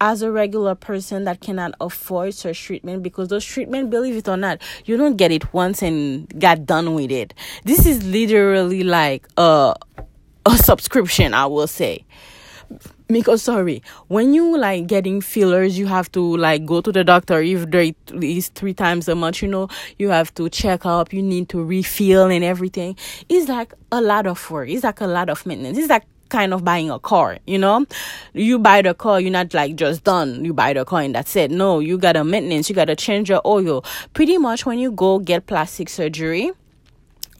as 0.00 0.22
a 0.22 0.30
regular 0.30 0.74
person 0.74 1.24
that 1.24 1.40
cannot 1.40 1.74
afford 1.80 2.34
such 2.34 2.62
treatment 2.62 3.02
because 3.02 3.28
those 3.28 3.44
treatment 3.44 3.90
believe 3.90 4.16
it 4.16 4.28
or 4.28 4.36
not 4.36 4.60
you 4.84 4.96
don't 4.96 5.16
get 5.16 5.32
it 5.32 5.52
once 5.52 5.82
and 5.82 6.28
got 6.40 6.64
done 6.66 6.94
with 6.94 7.10
it. 7.10 7.34
This 7.64 7.86
is 7.86 8.04
literally 8.04 8.82
like 8.84 9.26
a 9.36 9.74
a 10.46 10.56
subscription 10.56 11.34
i 11.34 11.46
will 11.46 11.66
say. 11.66 12.04
Because 13.06 13.42
sorry 13.42 13.82
when 14.08 14.34
you 14.34 14.58
like 14.58 14.86
getting 14.86 15.22
fillers 15.22 15.78
you 15.78 15.86
have 15.86 16.12
to 16.12 16.36
like 16.36 16.66
go 16.66 16.82
to 16.82 16.92
the 16.92 17.02
doctor 17.02 17.40
if 17.40 17.70
there 17.70 17.92
is 18.20 18.48
three 18.48 18.74
times 18.74 19.08
a 19.08 19.14
month 19.14 19.40
you 19.42 19.48
know. 19.48 19.68
You 19.98 20.10
have 20.10 20.34
to 20.34 20.50
check 20.50 20.84
up. 20.84 21.12
You 21.12 21.22
need 21.22 21.48
to 21.48 21.64
refill 21.64 22.26
and 22.26 22.44
everything. 22.44 22.96
It's 23.30 23.48
like 23.48 23.72
a 23.90 24.00
lot 24.02 24.26
of 24.26 24.50
work. 24.50 24.68
It's 24.68 24.84
like 24.84 25.00
a 25.00 25.06
lot 25.06 25.30
of 25.30 25.44
maintenance. 25.46 25.78
It's 25.78 25.88
like 25.88 26.04
kind 26.28 26.54
of 26.54 26.64
buying 26.64 26.90
a 26.90 26.98
car, 26.98 27.38
you 27.46 27.58
know? 27.58 27.86
You 28.32 28.58
buy 28.58 28.82
the 28.82 28.94
car, 28.94 29.20
you're 29.20 29.30
not 29.30 29.54
like 29.54 29.76
just 29.76 30.04
done. 30.04 30.44
You 30.44 30.52
buy 30.54 30.72
the 30.72 30.84
car 30.84 31.02
and 31.02 31.14
that's 31.14 31.34
it. 31.36 31.50
No, 31.50 31.80
you 31.80 31.98
got 31.98 32.16
a 32.16 32.24
maintenance, 32.24 32.68
you 32.68 32.74
gotta 32.74 32.96
change 32.96 33.28
your 33.28 33.42
oil. 33.46 33.84
Pretty 34.14 34.38
much 34.38 34.66
when 34.66 34.78
you 34.78 34.92
go 34.92 35.18
get 35.18 35.46
plastic 35.46 35.88
surgery, 35.88 36.52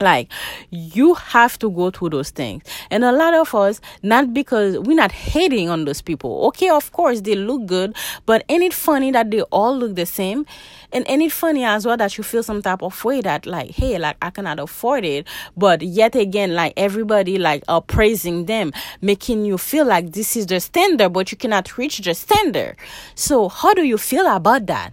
like 0.00 0.30
you 0.70 1.14
have 1.14 1.58
to 1.58 1.70
go 1.70 1.90
through 1.90 2.10
those 2.10 2.30
things. 2.30 2.62
And 2.90 3.04
a 3.04 3.12
lot 3.12 3.34
of 3.34 3.54
us 3.54 3.80
not 4.02 4.32
because 4.34 4.78
we're 4.78 4.96
not 4.96 5.12
hating 5.12 5.68
on 5.68 5.84
those 5.84 6.00
people. 6.00 6.46
Okay 6.48 6.68
of 6.68 6.92
course 6.92 7.20
they 7.20 7.34
look 7.34 7.66
good 7.66 7.96
but 8.26 8.44
ain't 8.48 8.62
it 8.62 8.74
funny 8.74 9.10
that 9.12 9.30
they 9.30 9.42
all 9.42 9.76
look 9.76 9.94
the 9.94 10.06
same? 10.06 10.46
And 10.92 11.04
ain't 11.08 11.22
it 11.22 11.32
funny 11.32 11.64
as 11.64 11.84
well 11.84 11.96
that 11.96 12.16
you 12.16 12.24
feel 12.24 12.42
some 12.42 12.62
type 12.62 12.82
of 12.82 13.04
way 13.04 13.20
that 13.20 13.46
like 13.46 13.70
hey 13.70 13.98
like 13.98 14.16
i 14.22 14.30
cannot 14.30 14.60
afford 14.60 15.04
it. 15.04 15.26
But 15.56 15.82
yet 15.82 16.14
again 16.14 16.54
like 16.54 16.74
everybody 16.76 17.38
like 17.38 17.64
are 17.68 17.82
praising 17.82 18.46
them 18.46 18.72
making 19.00 19.44
you 19.44 19.58
feel 19.58 19.84
like 19.86 20.12
this 20.12 20.36
is 20.36 20.46
the 20.46 20.60
standard 20.60 21.10
but 21.10 21.30
you 21.30 21.38
cannot 21.38 21.76
reach 21.78 21.98
the 21.98 22.14
standard. 22.14 22.76
So 23.14 23.48
how 23.48 23.74
do 23.74 23.82
you 23.82 23.98
feel 23.98 24.26
about 24.26 24.66
that 24.66 24.92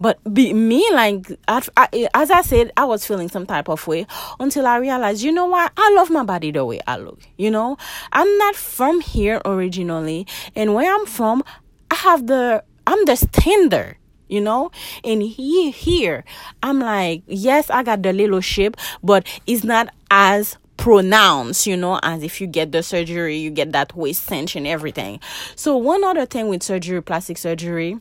but 0.00 0.18
be, 0.32 0.52
me, 0.52 0.86
like, 0.92 1.26
I, 1.48 2.08
as 2.14 2.30
I 2.30 2.42
said, 2.42 2.72
I 2.76 2.84
was 2.84 3.06
feeling 3.06 3.28
some 3.28 3.46
type 3.46 3.68
of 3.68 3.86
way 3.86 4.06
until 4.38 4.66
I 4.66 4.76
realized, 4.76 5.22
you 5.22 5.32
know 5.32 5.46
what? 5.46 5.72
I 5.76 5.92
love 5.94 6.10
my 6.10 6.22
body 6.22 6.50
the 6.50 6.64
way 6.64 6.80
I 6.86 6.96
look. 6.96 7.20
You 7.36 7.50
know, 7.50 7.76
I'm 8.12 8.38
not 8.38 8.56
from 8.56 9.00
here 9.00 9.40
originally, 9.44 10.26
and 10.54 10.74
where 10.74 10.92
I'm 10.94 11.06
from, 11.06 11.42
I 11.90 11.94
have 11.96 12.26
the, 12.26 12.62
I'm 12.86 13.04
the 13.04 13.16
standard 13.16 13.96
you 14.28 14.40
know 14.40 14.70
and 15.04 15.22
here 15.22 15.70
here 15.70 16.24
i'm 16.60 16.80
like 16.80 17.22
yes 17.26 17.70
i 17.70 17.84
got 17.84 18.02
the 18.02 18.12
little 18.12 18.40
shape 18.40 18.76
but 19.02 19.24
it's 19.46 19.62
not 19.62 19.88
as 20.10 20.58
pronounced 20.76 21.66
you 21.66 21.76
know 21.76 21.98
as 22.02 22.22
if 22.22 22.40
you 22.40 22.46
get 22.46 22.72
the 22.72 22.82
surgery 22.82 23.36
you 23.36 23.50
get 23.50 23.72
that 23.72 23.94
waist 23.96 24.24
cinch 24.24 24.56
and 24.56 24.66
everything 24.66 25.20
so 25.54 25.76
one 25.76 26.04
other 26.04 26.26
thing 26.26 26.48
with 26.48 26.62
surgery 26.62 27.02
plastic 27.02 27.38
surgery 27.38 27.98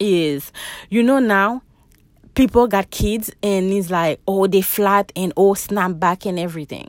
is 0.00 0.52
you 0.90 1.02
know 1.02 1.18
now 1.18 1.62
people 2.34 2.66
got 2.66 2.90
kids 2.90 3.30
and 3.42 3.72
it's 3.72 3.90
like 3.90 4.20
oh 4.28 4.46
they 4.46 4.60
flat 4.60 5.10
and 5.16 5.32
oh 5.36 5.54
snap 5.54 5.98
back 5.98 6.26
and 6.26 6.38
everything. 6.38 6.88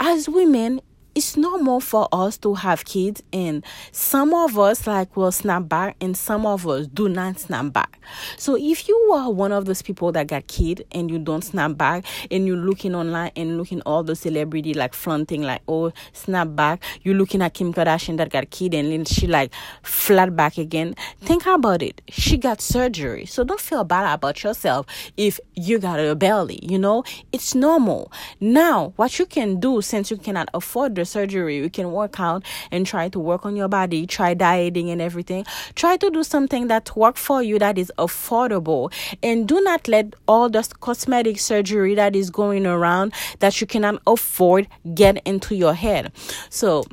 As 0.00 0.28
women 0.28 0.80
it's 1.18 1.36
normal 1.36 1.80
for 1.80 2.06
us 2.12 2.38
to 2.38 2.54
have 2.54 2.84
kids 2.84 3.24
and 3.32 3.64
some 3.90 4.32
of 4.32 4.56
us 4.56 4.86
like 4.86 5.16
will 5.16 5.32
snap 5.32 5.68
back 5.68 5.96
and 6.00 6.16
some 6.16 6.46
of 6.46 6.64
us 6.64 6.86
do 6.86 7.08
not 7.08 7.40
snap 7.40 7.72
back. 7.72 7.98
So 8.36 8.56
if 8.56 8.86
you 8.86 8.96
are 9.12 9.28
one 9.28 9.50
of 9.50 9.64
those 9.64 9.82
people 9.82 10.12
that 10.12 10.28
got 10.28 10.46
kid 10.46 10.86
and 10.92 11.10
you 11.10 11.18
don't 11.18 11.42
snap 11.42 11.76
back 11.76 12.04
and 12.30 12.46
you're 12.46 12.56
looking 12.56 12.94
online 12.94 13.32
and 13.34 13.58
looking 13.58 13.80
all 13.80 14.04
the 14.04 14.14
celebrity 14.14 14.74
like 14.74 14.94
fronting 14.94 15.42
like 15.42 15.60
oh 15.66 15.92
snap 16.12 16.54
back 16.54 16.84
you're 17.02 17.16
looking 17.16 17.42
at 17.42 17.52
kim 17.52 17.74
kardashian 17.74 18.16
that 18.16 18.30
got 18.30 18.48
kid 18.50 18.72
and 18.72 18.92
then 18.92 19.04
she 19.04 19.26
like 19.26 19.52
flat 19.82 20.36
back 20.36 20.56
again 20.56 20.94
think 21.20 21.46
about 21.46 21.82
it. 21.82 22.00
She 22.08 22.36
got 22.36 22.60
surgery. 22.60 23.26
So 23.26 23.42
don't 23.42 23.60
feel 23.60 23.82
bad 23.82 24.14
about 24.14 24.44
yourself 24.44 24.86
if 25.16 25.40
you 25.56 25.80
got 25.80 25.98
a 25.98 26.14
belly 26.14 26.60
you 26.62 26.78
know? 26.78 27.02
It's 27.32 27.56
normal. 27.56 28.12
Now 28.38 28.92
what 28.94 29.18
you 29.18 29.26
can 29.26 29.58
do 29.58 29.82
since 29.82 30.12
you 30.12 30.16
cannot 30.16 30.48
afford 30.54 30.94
the 30.94 31.07
surgery, 31.08 31.56
you 31.56 31.70
can 31.70 31.92
work 31.92 32.20
out 32.20 32.44
and 32.70 32.86
try 32.86 33.08
to 33.08 33.18
work 33.18 33.44
on 33.44 33.56
your 33.56 33.68
body, 33.68 34.06
try 34.06 34.34
dieting 34.34 34.90
and 34.90 35.00
everything. 35.00 35.44
Try 35.74 35.96
to 35.96 36.10
do 36.10 36.22
something 36.22 36.68
that 36.68 36.94
work 36.96 37.16
for 37.16 37.42
you 37.42 37.58
that 37.58 37.78
is 37.78 37.92
affordable 37.98 38.92
and 39.22 39.48
do 39.48 39.60
not 39.60 39.88
let 39.88 40.14
all 40.26 40.48
the 40.48 40.68
cosmetic 40.80 41.38
surgery 41.38 41.94
that 41.94 42.14
is 42.14 42.30
going 42.30 42.66
around 42.66 43.12
that 43.40 43.60
you 43.60 43.66
cannot 43.66 44.00
afford 44.06 44.68
get 44.94 45.20
into 45.26 45.54
your 45.54 45.74
head. 45.74 46.12
So 46.50 46.84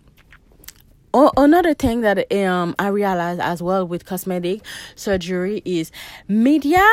another 1.37 1.73
thing 1.73 2.01
that 2.01 2.31
um 2.33 2.75
I 2.77 2.87
realized 2.87 3.39
as 3.39 3.61
well 3.61 3.87
with 3.87 4.05
cosmetic 4.05 4.61
surgery 4.95 5.61
is 5.65 5.91
media 6.27 6.85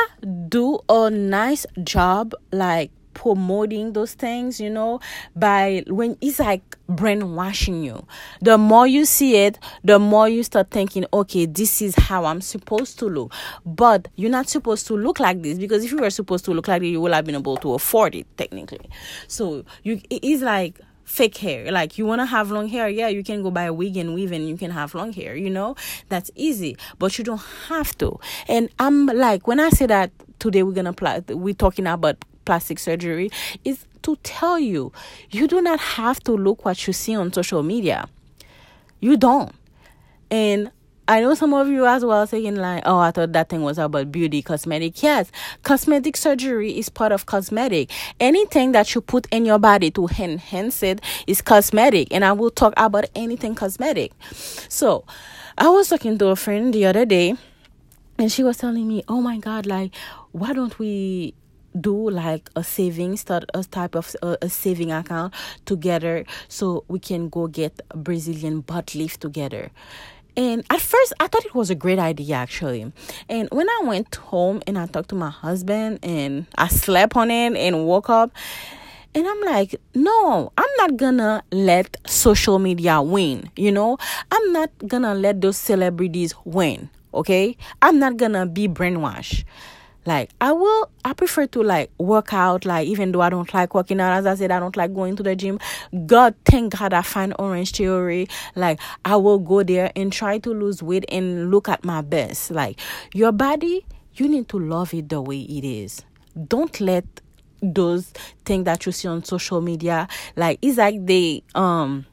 do 0.47 0.79
a 0.87 1.09
nice 1.09 1.65
job 1.83 2.33
like 2.51 2.91
promoting 3.13 3.93
those 3.93 4.13
things, 4.13 4.59
you 4.59 4.69
know, 4.69 4.99
by 5.35 5.83
when 5.87 6.17
it's 6.21 6.39
like 6.39 6.77
brainwashing 6.87 7.83
you. 7.83 8.05
The 8.41 8.57
more 8.57 8.87
you 8.87 9.05
see 9.05 9.37
it, 9.37 9.59
the 9.83 9.99
more 9.99 10.27
you 10.29 10.43
start 10.43 10.71
thinking, 10.71 11.05
okay, 11.13 11.45
this 11.45 11.81
is 11.81 11.95
how 11.95 12.25
I'm 12.25 12.41
supposed 12.41 12.99
to 12.99 13.05
look. 13.05 13.33
But 13.65 14.07
you're 14.15 14.31
not 14.31 14.49
supposed 14.49 14.87
to 14.87 14.97
look 14.97 15.19
like 15.19 15.41
this 15.41 15.57
because 15.57 15.83
if 15.83 15.91
you 15.91 15.97
were 15.97 16.09
supposed 16.09 16.45
to 16.45 16.51
look 16.51 16.67
like 16.67 16.81
it, 16.81 16.87
you 16.87 17.01
would 17.01 17.13
have 17.13 17.25
been 17.25 17.35
able 17.35 17.57
to 17.57 17.73
afford 17.73 18.15
it 18.15 18.27
technically. 18.37 18.89
So 19.27 19.65
you 19.83 20.01
it 20.09 20.23
is 20.23 20.41
like 20.41 20.79
fake 21.05 21.37
hair. 21.37 21.71
Like 21.71 21.97
you 21.97 22.05
want 22.05 22.21
to 22.21 22.25
have 22.25 22.51
long 22.51 22.67
hair, 22.67 22.89
yeah, 22.89 23.07
you 23.07 23.23
can 23.23 23.43
go 23.43 23.51
buy 23.51 23.63
a 23.63 23.73
wig 23.73 23.97
and 23.97 24.13
weave 24.13 24.31
and 24.31 24.47
you 24.47 24.57
can 24.57 24.71
have 24.71 24.95
long 24.95 25.13
hair, 25.13 25.35
you 25.35 25.49
know? 25.49 25.75
That's 26.09 26.31
easy, 26.35 26.77
but 26.99 27.17
you 27.17 27.23
don't 27.23 27.41
have 27.67 27.97
to. 27.99 28.19
And 28.47 28.69
I'm 28.79 29.05
like 29.07 29.47
when 29.47 29.59
I 29.59 29.69
say 29.69 29.85
that 29.85 30.11
today 30.39 30.63
we're 30.63 30.73
going 30.73 30.85
to 30.85 30.93
play 30.93 31.21
we're 31.29 31.53
talking 31.53 31.87
about 31.87 32.17
plastic 32.45 32.79
surgery 32.79 33.29
is 33.63 33.85
to 34.03 34.17
tell 34.23 34.59
you 34.59 34.91
you 35.31 35.47
do 35.47 35.61
not 35.61 35.79
have 35.79 36.19
to 36.21 36.33
look 36.33 36.65
what 36.65 36.85
you 36.87 36.93
see 36.93 37.15
on 37.15 37.31
social 37.33 37.63
media. 37.63 38.07
You 38.99 39.17
don't. 39.17 39.53
And 40.29 40.71
I 41.05 41.19
know 41.19 41.33
some 41.33 41.53
of 41.53 41.67
you 41.67 41.85
as 41.85 42.05
well 42.05 42.25
saying 42.25 42.55
like, 42.55 42.83
oh, 42.85 42.99
I 42.99 43.11
thought 43.11 43.33
that 43.33 43.49
thing 43.49 43.61
was 43.61 43.77
about 43.77 44.11
beauty, 44.11 44.41
cosmetic. 44.41 45.03
Yes, 45.03 45.31
cosmetic 45.63 46.15
surgery 46.15 46.77
is 46.77 46.87
part 46.87 47.11
of 47.11 47.25
cosmetic. 47.25 47.91
Anything 48.21 48.71
that 48.71 48.95
you 48.95 49.01
put 49.01 49.27
in 49.29 49.43
your 49.43 49.59
body 49.59 49.91
to 49.91 50.07
enhance 50.17 50.81
it 50.81 51.01
is 51.27 51.41
cosmetic. 51.41 52.07
And 52.13 52.23
I 52.23 52.31
will 52.31 52.51
talk 52.51 52.73
about 52.77 53.05
anything 53.15 53.53
cosmetic. 53.53 54.13
So 54.31 55.03
I 55.57 55.67
was 55.67 55.89
talking 55.89 56.17
to 56.19 56.27
a 56.27 56.37
friend 56.37 56.73
the 56.73 56.85
other 56.85 57.05
day 57.05 57.35
and 58.17 58.31
she 58.31 58.43
was 58.43 58.57
telling 58.57 58.87
me, 58.87 59.03
oh 59.09 59.21
my 59.21 59.37
God, 59.39 59.65
like, 59.65 59.93
why 60.31 60.53
don't 60.53 60.79
we 60.79 61.33
do 61.79 62.09
like 62.09 62.49
a 62.55 62.63
savings 62.63 63.21
start 63.21 63.45
a 63.53 63.63
type 63.63 63.95
of 63.95 64.15
a 64.21 64.49
saving 64.49 64.91
account 64.91 65.33
together 65.65 66.25
so 66.47 66.83
we 66.87 66.99
can 66.99 67.29
go 67.29 67.47
get 67.47 67.81
brazilian 67.95 68.61
butt 68.61 68.95
lift 68.95 69.21
together 69.21 69.71
and 70.35 70.63
at 70.69 70.81
first 70.81 71.13
i 71.19 71.27
thought 71.27 71.45
it 71.45 71.55
was 71.55 71.69
a 71.69 71.75
great 71.75 71.99
idea 71.99 72.35
actually 72.35 72.91
and 73.29 73.49
when 73.51 73.69
i 73.69 73.81
went 73.83 74.13
home 74.15 74.61
and 74.67 74.77
i 74.77 74.85
talked 74.85 75.09
to 75.09 75.15
my 75.15 75.29
husband 75.29 75.99
and 76.03 76.45
i 76.57 76.67
slept 76.67 77.15
on 77.15 77.29
it 77.29 77.55
and 77.55 77.85
woke 77.85 78.09
up 78.09 78.31
and 79.15 79.27
I'm 79.27 79.41
like, 79.41 79.75
no, 79.93 80.51
I'm 80.57 80.69
not 80.77 80.97
gonna 80.97 81.43
let 81.51 81.97
social 82.07 82.57
media 82.57 83.01
win. 83.01 83.49
You 83.55 83.71
know, 83.71 83.97
I'm 84.31 84.53
not 84.53 84.71
gonna 84.87 85.13
let 85.13 85.39
those 85.41 85.57
celebrities 85.57 86.33
win. 86.45 86.89
Okay, 87.13 87.55
I'm 87.81 87.99
not 87.99 88.17
gonna 88.17 88.47
be 88.47 88.67
brainwashed. 88.67 89.43
Like 90.05 90.31
I 90.41 90.51
will 90.51 90.89
I 91.05 91.13
prefer 91.13 91.47
to 91.47 91.63
like 91.63 91.91
work 91.97 92.33
out 92.33 92.65
like 92.65 92.87
even 92.87 93.11
though 93.11 93.21
I 93.21 93.29
don't 93.29 93.51
like 93.53 93.73
working 93.73 93.99
out 94.01 94.13
as 94.13 94.25
I 94.25 94.35
said 94.35 94.51
I 94.51 94.59
don't 94.59 94.75
like 94.75 94.93
going 94.93 95.15
to 95.15 95.23
the 95.23 95.35
gym. 95.35 95.59
God 96.05 96.35
thank 96.45 96.77
God 96.77 96.93
I 96.93 97.01
find 97.01 97.33
Orange 97.39 97.71
Theory. 97.71 98.27
Like 98.55 98.79
I 99.05 99.15
will 99.15 99.39
go 99.39 99.63
there 99.63 99.91
and 99.95 100.11
try 100.11 100.39
to 100.39 100.49
lose 100.49 100.83
weight 100.83 101.05
and 101.09 101.51
look 101.51 101.69
at 101.69 101.85
my 101.85 102.01
best. 102.01 102.51
Like 102.51 102.79
your 103.13 103.31
body, 103.31 103.85
you 104.15 104.27
need 104.27 104.49
to 104.49 104.59
love 104.59 104.93
it 104.93 105.09
the 105.09 105.21
way 105.21 105.39
it 105.41 105.63
is. 105.65 106.03
Don't 106.47 106.79
let 106.81 107.05
those 107.61 108.11
things 108.43 108.65
that 108.65 108.85
you 108.85 108.91
see 108.91 109.07
on 109.07 109.23
social 109.23 109.61
media 109.61 110.05
like 110.35 110.59
it's 110.61 110.77
like 110.77 111.05
they 111.05 111.41
um 111.55 112.05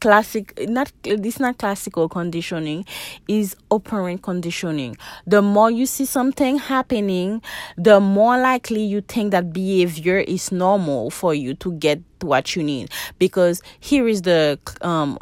classic 0.00 0.58
not 0.68 0.92
this 1.02 1.40
not 1.40 1.58
classical 1.58 2.08
conditioning 2.08 2.84
is 3.28 3.56
operant 3.70 4.22
conditioning. 4.22 4.96
The 5.26 5.42
more 5.42 5.70
you 5.70 5.86
see 5.86 6.04
something 6.04 6.58
happening 6.58 7.42
the 7.76 8.00
more 8.00 8.38
likely 8.38 8.82
you 8.82 9.00
think 9.00 9.32
that 9.32 9.52
behavior 9.52 10.18
is 10.18 10.52
normal 10.52 11.10
for 11.10 11.34
you 11.34 11.54
to 11.54 11.72
get 11.72 12.00
what 12.20 12.56
you 12.56 12.62
need. 12.62 12.90
Because 13.18 13.62
here 13.80 14.08
is 14.08 14.22
the 14.22 14.58
um 14.82 15.18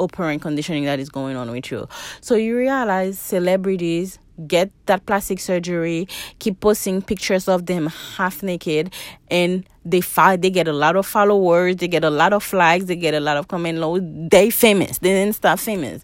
operant 0.00 0.42
conditioning 0.42 0.84
that 0.84 0.98
is 0.98 1.08
going 1.08 1.36
on 1.36 1.50
with 1.50 1.70
you. 1.70 1.88
So 2.20 2.34
you 2.34 2.56
realize 2.56 3.18
celebrities 3.18 4.18
get 4.46 4.70
that 4.86 5.04
plastic 5.06 5.40
surgery, 5.40 6.08
keep 6.38 6.60
posting 6.60 7.02
pictures 7.02 7.48
of 7.48 7.66
them 7.66 7.86
half 7.86 8.42
naked, 8.42 8.92
and 9.30 9.64
they 9.84 10.00
find 10.00 10.42
they 10.42 10.50
get 10.50 10.68
a 10.68 10.72
lot 10.72 10.96
of 10.96 11.06
followers, 11.06 11.76
they 11.76 11.88
get 11.88 12.04
a 12.04 12.10
lot 12.10 12.32
of 12.32 12.52
likes, 12.52 12.84
they 12.84 12.96
get 12.96 13.14
a 13.14 13.20
lot 13.20 13.36
of 13.36 13.48
comment 13.48 13.78
low. 13.78 13.98
They 13.98 14.50
famous, 14.50 14.98
they 14.98 15.30
start 15.32 15.60
famous. 15.60 16.02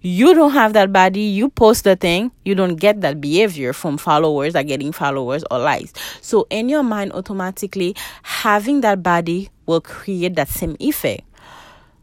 You 0.00 0.34
don't 0.34 0.52
have 0.52 0.72
that 0.72 0.92
body, 0.92 1.20
you 1.20 1.48
post 1.50 1.84
the 1.84 1.96
thing, 1.96 2.30
you 2.44 2.54
don't 2.54 2.76
get 2.76 3.00
that 3.02 3.20
behavior 3.20 3.72
from 3.72 3.98
followers 3.98 4.54
are 4.54 4.62
getting 4.62 4.92
followers 4.92 5.44
or 5.50 5.58
likes. 5.58 5.92
So 6.20 6.46
in 6.50 6.68
your 6.68 6.82
mind, 6.82 7.12
automatically 7.12 7.94
having 8.22 8.80
that 8.82 9.02
body 9.02 9.50
will 9.66 9.80
create 9.80 10.36
that 10.36 10.48
same 10.48 10.76
effect. 10.80 11.22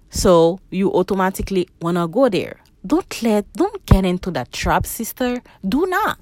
So 0.10 0.60
you 0.70 0.92
automatically 0.94 1.68
wanna 1.82 2.08
go 2.08 2.30
there 2.30 2.60
don't 2.86 3.24
let 3.24 3.52
don't 3.54 3.86
get 3.86 4.06
into 4.06 4.32
that 4.32 4.52
trap 4.52 4.86
sister. 4.86 5.42
Do 5.68 5.86
not. 5.88 6.20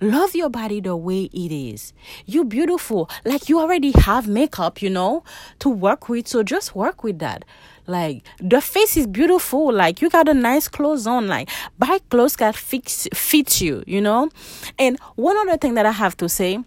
Love 0.00 0.36
your 0.36 0.48
body 0.48 0.80
the 0.80 0.94
way 0.96 1.24
it 1.24 1.52
is. 1.52 1.92
You 2.24 2.44
beautiful. 2.44 3.10
Like 3.24 3.48
you 3.48 3.58
already 3.58 3.92
have 3.92 4.28
makeup 4.28 4.80
you 4.80 4.90
know 4.90 5.24
to 5.58 5.68
work 5.68 6.08
with 6.08 6.28
so 6.28 6.42
just 6.42 6.74
work 6.74 7.02
with 7.02 7.18
that. 7.18 7.44
Like 7.86 8.22
the 8.38 8.60
face 8.60 8.96
is 8.96 9.06
beautiful. 9.06 9.72
Like 9.72 10.00
you 10.00 10.10
got 10.10 10.28
a 10.28 10.34
nice 10.34 10.68
clothes 10.68 11.06
on. 11.06 11.26
Like 11.26 11.48
buy 11.78 11.98
clothes 12.10 12.36
that 12.36 12.54
fits 12.54 13.08
fits 13.12 13.60
you 13.60 13.82
you 13.86 14.00
know? 14.00 14.30
And 14.78 14.98
one 15.16 15.36
other 15.36 15.56
thing 15.56 15.74
that 15.74 15.86
i 15.86 15.90
have 15.90 16.16
to 16.18 16.28
say 16.28 16.62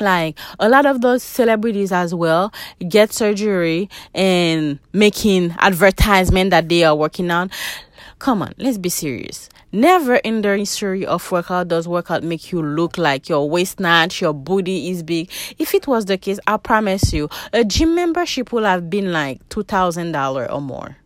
like 0.00 0.38
a 0.58 0.68
lot 0.68 0.86
of 0.86 1.00
those 1.00 1.22
celebrities 1.22 1.92
as 1.92 2.14
well 2.14 2.52
get 2.88 3.12
surgery 3.12 3.88
and 4.14 4.78
making 4.92 5.54
advertisement 5.58 6.50
that 6.50 6.68
they 6.68 6.84
are 6.84 6.94
working 6.94 7.30
on 7.30 7.50
Come 8.18 8.42
on, 8.42 8.54
let's 8.56 8.78
be 8.78 8.88
serious. 8.88 9.48
Never 9.72 10.16
in 10.16 10.40
the 10.40 10.56
history 10.56 11.04
of 11.04 11.30
workout 11.30 11.68
does 11.68 11.86
workout 11.86 12.22
make 12.22 12.50
you 12.50 12.62
look 12.62 12.96
like 12.96 13.28
your 13.28 13.48
waist 13.48 13.76
snatch, 13.76 14.22
your 14.22 14.32
booty 14.32 14.90
is 14.90 15.02
big. 15.02 15.30
If 15.58 15.74
it 15.74 15.86
was 15.86 16.06
the 16.06 16.16
case, 16.16 16.38
I 16.46 16.56
promise 16.56 17.12
you, 17.12 17.28
a 17.52 17.62
gym 17.62 17.94
membership 17.94 18.52
would 18.52 18.64
have 18.64 18.88
been 18.88 19.12
like 19.12 19.46
two 19.50 19.64
thousand 19.64 20.12
dollar 20.12 20.50
or 20.50 20.62
more. 20.62 20.96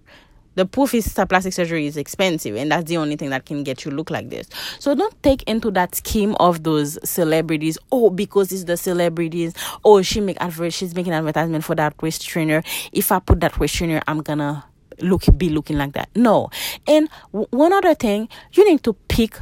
The 0.54 0.66
proof 0.66 0.94
is 0.94 1.12
that 1.14 1.28
plastic 1.28 1.52
surgery 1.52 1.86
is 1.86 1.96
expensive, 1.96 2.54
and 2.54 2.70
that's 2.70 2.84
the 2.84 2.96
only 2.96 3.16
thing 3.16 3.30
that 3.30 3.46
can 3.46 3.64
get 3.64 3.84
you 3.84 3.90
look 3.90 4.10
like 4.10 4.30
this. 4.30 4.48
So 4.78 4.94
don't 4.94 5.20
take 5.22 5.42
into 5.44 5.70
that 5.72 5.94
scheme 5.94 6.36
of 6.38 6.62
those 6.62 6.98
celebrities. 7.08 7.78
Oh, 7.90 8.10
because 8.10 8.52
it's 8.52 8.64
the 8.64 8.76
celebrities. 8.76 9.54
Oh, 9.84 10.02
she 10.02 10.20
make 10.20 10.36
advert. 10.40 10.72
She's 10.72 10.94
making 10.94 11.12
advertisement 11.12 11.64
for 11.64 11.74
that 11.76 12.00
waist 12.02 12.26
trainer. 12.26 12.62
If 12.92 13.10
I 13.10 13.20
put 13.20 13.40
that 13.40 13.58
waist 13.58 13.74
trainer, 13.76 14.02
I'm 14.06 14.22
gonna 14.22 14.64
look 15.02 15.22
be 15.36 15.48
looking 15.48 15.78
like 15.78 15.92
that. 15.92 16.08
No. 16.14 16.50
And 16.86 17.08
w- 17.32 17.46
one 17.50 17.72
other 17.72 17.94
thing, 17.94 18.28
you 18.52 18.68
need 18.68 18.82
to 18.84 18.92
pick 19.08 19.38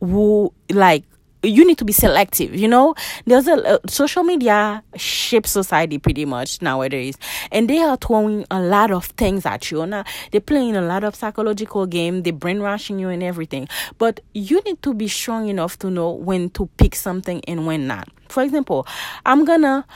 who 0.00 0.52
like 0.70 1.04
you 1.42 1.64
need 1.64 1.78
to 1.78 1.84
be 1.84 1.92
selective 1.92 2.54
you 2.54 2.66
know? 2.66 2.94
There's 3.24 3.46
a 3.46 3.54
uh, 3.54 3.78
social 3.86 4.24
media 4.24 4.82
shapes 4.96 5.50
society 5.50 5.98
pretty 5.98 6.24
much 6.24 6.60
nowadays. 6.60 7.16
And 7.52 7.70
they 7.70 7.78
are 7.78 7.96
throwing 7.96 8.44
a 8.50 8.60
lot 8.60 8.90
of 8.90 9.04
things 9.04 9.46
at 9.46 9.70
you. 9.70 9.86
Now 9.86 10.04
they're 10.32 10.40
playing 10.40 10.74
a 10.76 10.82
lot 10.82 11.04
of 11.04 11.14
psychological 11.14 11.86
game 11.86 12.22
they're 12.22 12.32
brainwashing 12.32 12.98
you 12.98 13.10
and 13.10 13.22
everything. 13.22 13.68
But 13.98 14.20
you 14.34 14.60
need 14.62 14.82
to 14.82 14.92
be 14.92 15.06
strong 15.06 15.48
enough 15.48 15.78
to 15.80 15.90
know 15.90 16.10
when 16.10 16.50
to 16.50 16.66
pick 16.78 16.94
something 16.96 17.40
and 17.46 17.66
when 17.66 17.86
not. 17.86 18.08
For 18.28 18.42
example 18.42 18.86
i'm 19.24 19.44
gonna 19.44 19.86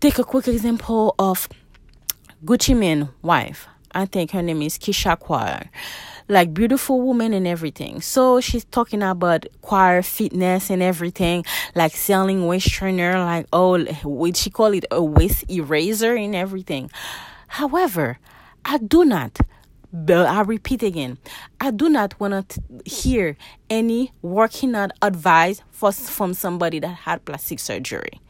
take 0.00 0.18
a 0.18 0.24
quick 0.24 0.48
example 0.48 1.14
of 1.18 1.48
gucci 2.44 2.76
mane 2.76 3.08
wife 3.22 3.66
I 3.94 4.06
think 4.06 4.32
her 4.32 4.42
name 4.42 4.62
is 4.62 4.78
Keyshia 4.78 5.18
Ka'oir. 5.18 5.70
Like 6.28 6.54
beautiful 6.54 7.00
woman 7.00 7.34
and 7.34 7.46
everything. 7.46 8.00
So 8.00 8.40
she's 8.40 8.64
talking 8.64 9.02
about 9.02 9.46
Ka'oir 9.62 10.02
fitness 10.02 10.70
and 10.70 10.82
everything, 10.82 11.44
like 11.74 11.92
selling 11.92 12.46
waist 12.46 12.70
trainer, 12.70 13.18
like 13.18 13.46
oh, 13.52 13.84
would 14.04 14.36
she 14.36 14.50
call 14.50 14.72
it 14.72 14.84
a 14.90 15.02
waist 15.02 15.50
eraser 15.50 16.16
and 16.16 16.34
everything. 16.34 16.90
However, 17.48 18.18
I 18.64 18.78
do 18.78 19.04
not 19.04 19.38
but 19.94 20.26
I 20.26 20.40
repeat 20.40 20.82
again, 20.82 21.18
I 21.60 21.70
do 21.70 21.88
not 21.88 22.18
want 22.18 22.48
to 22.48 22.60
hear 22.84 23.36
any 23.70 24.12
working 24.22 24.74
out 24.74 24.90
advice 25.00 25.62
for, 25.70 25.92
from 25.92 26.34
somebody 26.34 26.80
that 26.80 26.88
had 26.88 27.24
plastic 27.24 27.60
surgery. 27.60 28.20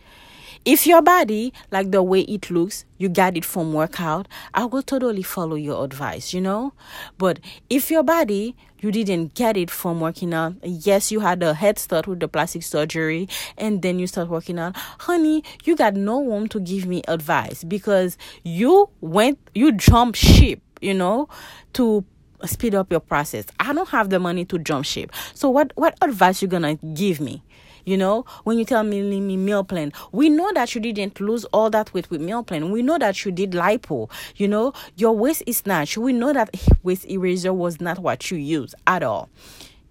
If 0.64 0.86
your 0.86 1.02
body, 1.02 1.52
like 1.70 1.90
the 1.90 2.02
way 2.02 2.20
it 2.20 2.50
looks, 2.50 2.86
you 2.96 3.10
got 3.10 3.36
it 3.36 3.44
from 3.44 3.74
workout, 3.74 4.26
I 4.54 4.64
will 4.64 4.82
totally 4.82 5.22
follow 5.22 5.56
your 5.56 5.84
advice, 5.84 6.32
you 6.32 6.40
know? 6.40 6.72
But 7.18 7.38
if 7.68 7.90
your 7.90 8.02
body, 8.02 8.56
you 8.80 8.90
didn't 8.90 9.34
get 9.34 9.58
it 9.58 9.70
from 9.70 10.00
working 10.00 10.32
out, 10.32 10.54
yes, 10.62 11.12
you 11.12 11.20
had 11.20 11.42
a 11.42 11.52
head 11.52 11.78
start 11.78 12.06
with 12.06 12.20
the 12.20 12.28
plastic 12.28 12.62
surgery, 12.62 13.28
and 13.58 13.82
then 13.82 13.98
you 13.98 14.06
start 14.06 14.28
working 14.28 14.58
out, 14.58 14.74
honey, 14.76 15.44
you 15.64 15.76
got 15.76 15.94
no 15.96 16.24
room 16.24 16.48
to 16.48 16.60
give 16.60 16.86
me 16.86 17.02
advice 17.08 17.62
because 17.62 18.16
you 18.42 18.88
went, 19.02 19.38
you 19.54 19.72
jumped 19.72 20.16
ship, 20.16 20.62
you 20.80 20.94
know, 20.94 21.28
to 21.74 22.04
speed 22.46 22.74
up 22.74 22.90
your 22.90 23.00
process. 23.00 23.44
I 23.60 23.72
don't 23.72 23.88
have 23.88 24.10
the 24.10 24.18
money 24.18 24.44
to 24.46 24.58
jump 24.58 24.84
ship. 24.84 25.12
So 25.34 25.48
what 25.48 25.72
what 25.76 25.96
advice 26.02 26.42
you 26.42 26.48
gonna 26.48 26.74
give 26.74 27.20
me? 27.20 27.42
You 27.84 27.96
know, 27.96 28.24
when 28.44 28.58
you 28.58 28.64
tell 28.64 28.82
me, 28.82 29.02
me 29.20 29.36
meal 29.36 29.64
plan, 29.64 29.92
we 30.12 30.28
know 30.28 30.50
that 30.54 30.74
you 30.74 30.80
didn't 30.80 31.20
lose 31.20 31.44
all 31.46 31.70
that 31.70 31.92
weight 31.92 32.10
with 32.10 32.20
meal 32.20 32.42
plan. 32.42 32.70
We 32.70 32.82
know 32.82 32.98
that 32.98 33.24
you 33.24 33.32
did 33.32 33.52
lipo. 33.52 34.10
You 34.36 34.48
know, 34.48 34.72
your 34.96 35.16
waist 35.16 35.42
is 35.46 35.66
not. 35.66 35.96
We 35.96 36.12
know 36.12 36.32
that 36.32 36.54
waist 36.82 37.04
eraser 37.06 37.52
was 37.52 37.80
not 37.80 37.98
what 37.98 38.30
you 38.30 38.38
use 38.38 38.74
at 38.86 39.02
all. 39.02 39.28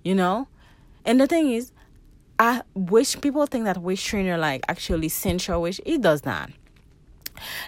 You 0.03 0.15
know, 0.15 0.47
and 1.05 1.19
the 1.19 1.27
thing 1.27 1.51
is, 1.51 1.71
I 2.39 2.63
wish 2.73 3.19
people 3.21 3.45
think 3.45 3.65
that 3.65 3.77
waist 3.77 4.05
trainer 4.05 4.37
like 4.37 4.63
actually 4.67 5.11
your 5.47 5.59
waist. 5.59 5.81
It 5.85 6.01
does 6.01 6.25
not. 6.25 6.49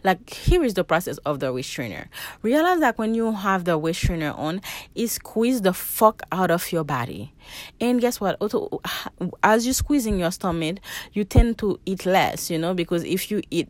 Like 0.04 0.30
here 0.30 0.64
is 0.64 0.74
the 0.74 0.84
process 0.84 1.18
of 1.20 1.40
the 1.40 1.52
waist 1.52 1.72
trainer. 1.72 2.10
Realize 2.42 2.80
that 2.80 2.98
when 2.98 3.16
you 3.16 3.32
have 3.32 3.66
the 3.66 3.78
waist 3.78 4.02
trainer 4.02 4.32
on, 4.32 4.62
it 4.94 5.08
squeeze 5.08 5.62
the 5.62 5.74
fuck 5.74 6.22
out 6.32 6.52
of 6.52 6.72
your 6.72 6.84
body. 6.84 7.34
And 7.80 8.02
guess 8.02 8.20
what? 8.20 8.38
Also, 8.40 8.82
as 9.44 9.66
you're 9.66 9.74
squeezing 9.74 10.20
your 10.20 10.32
stomach, 10.32 10.78
you 11.14 11.24
tend 11.24 11.58
to 11.60 11.80
eat 11.86 12.06
less, 12.06 12.50
you 12.50 12.58
know, 12.58 12.74
because 12.74 13.04
if 13.04 13.30
you 13.32 13.42
eat 13.52 13.70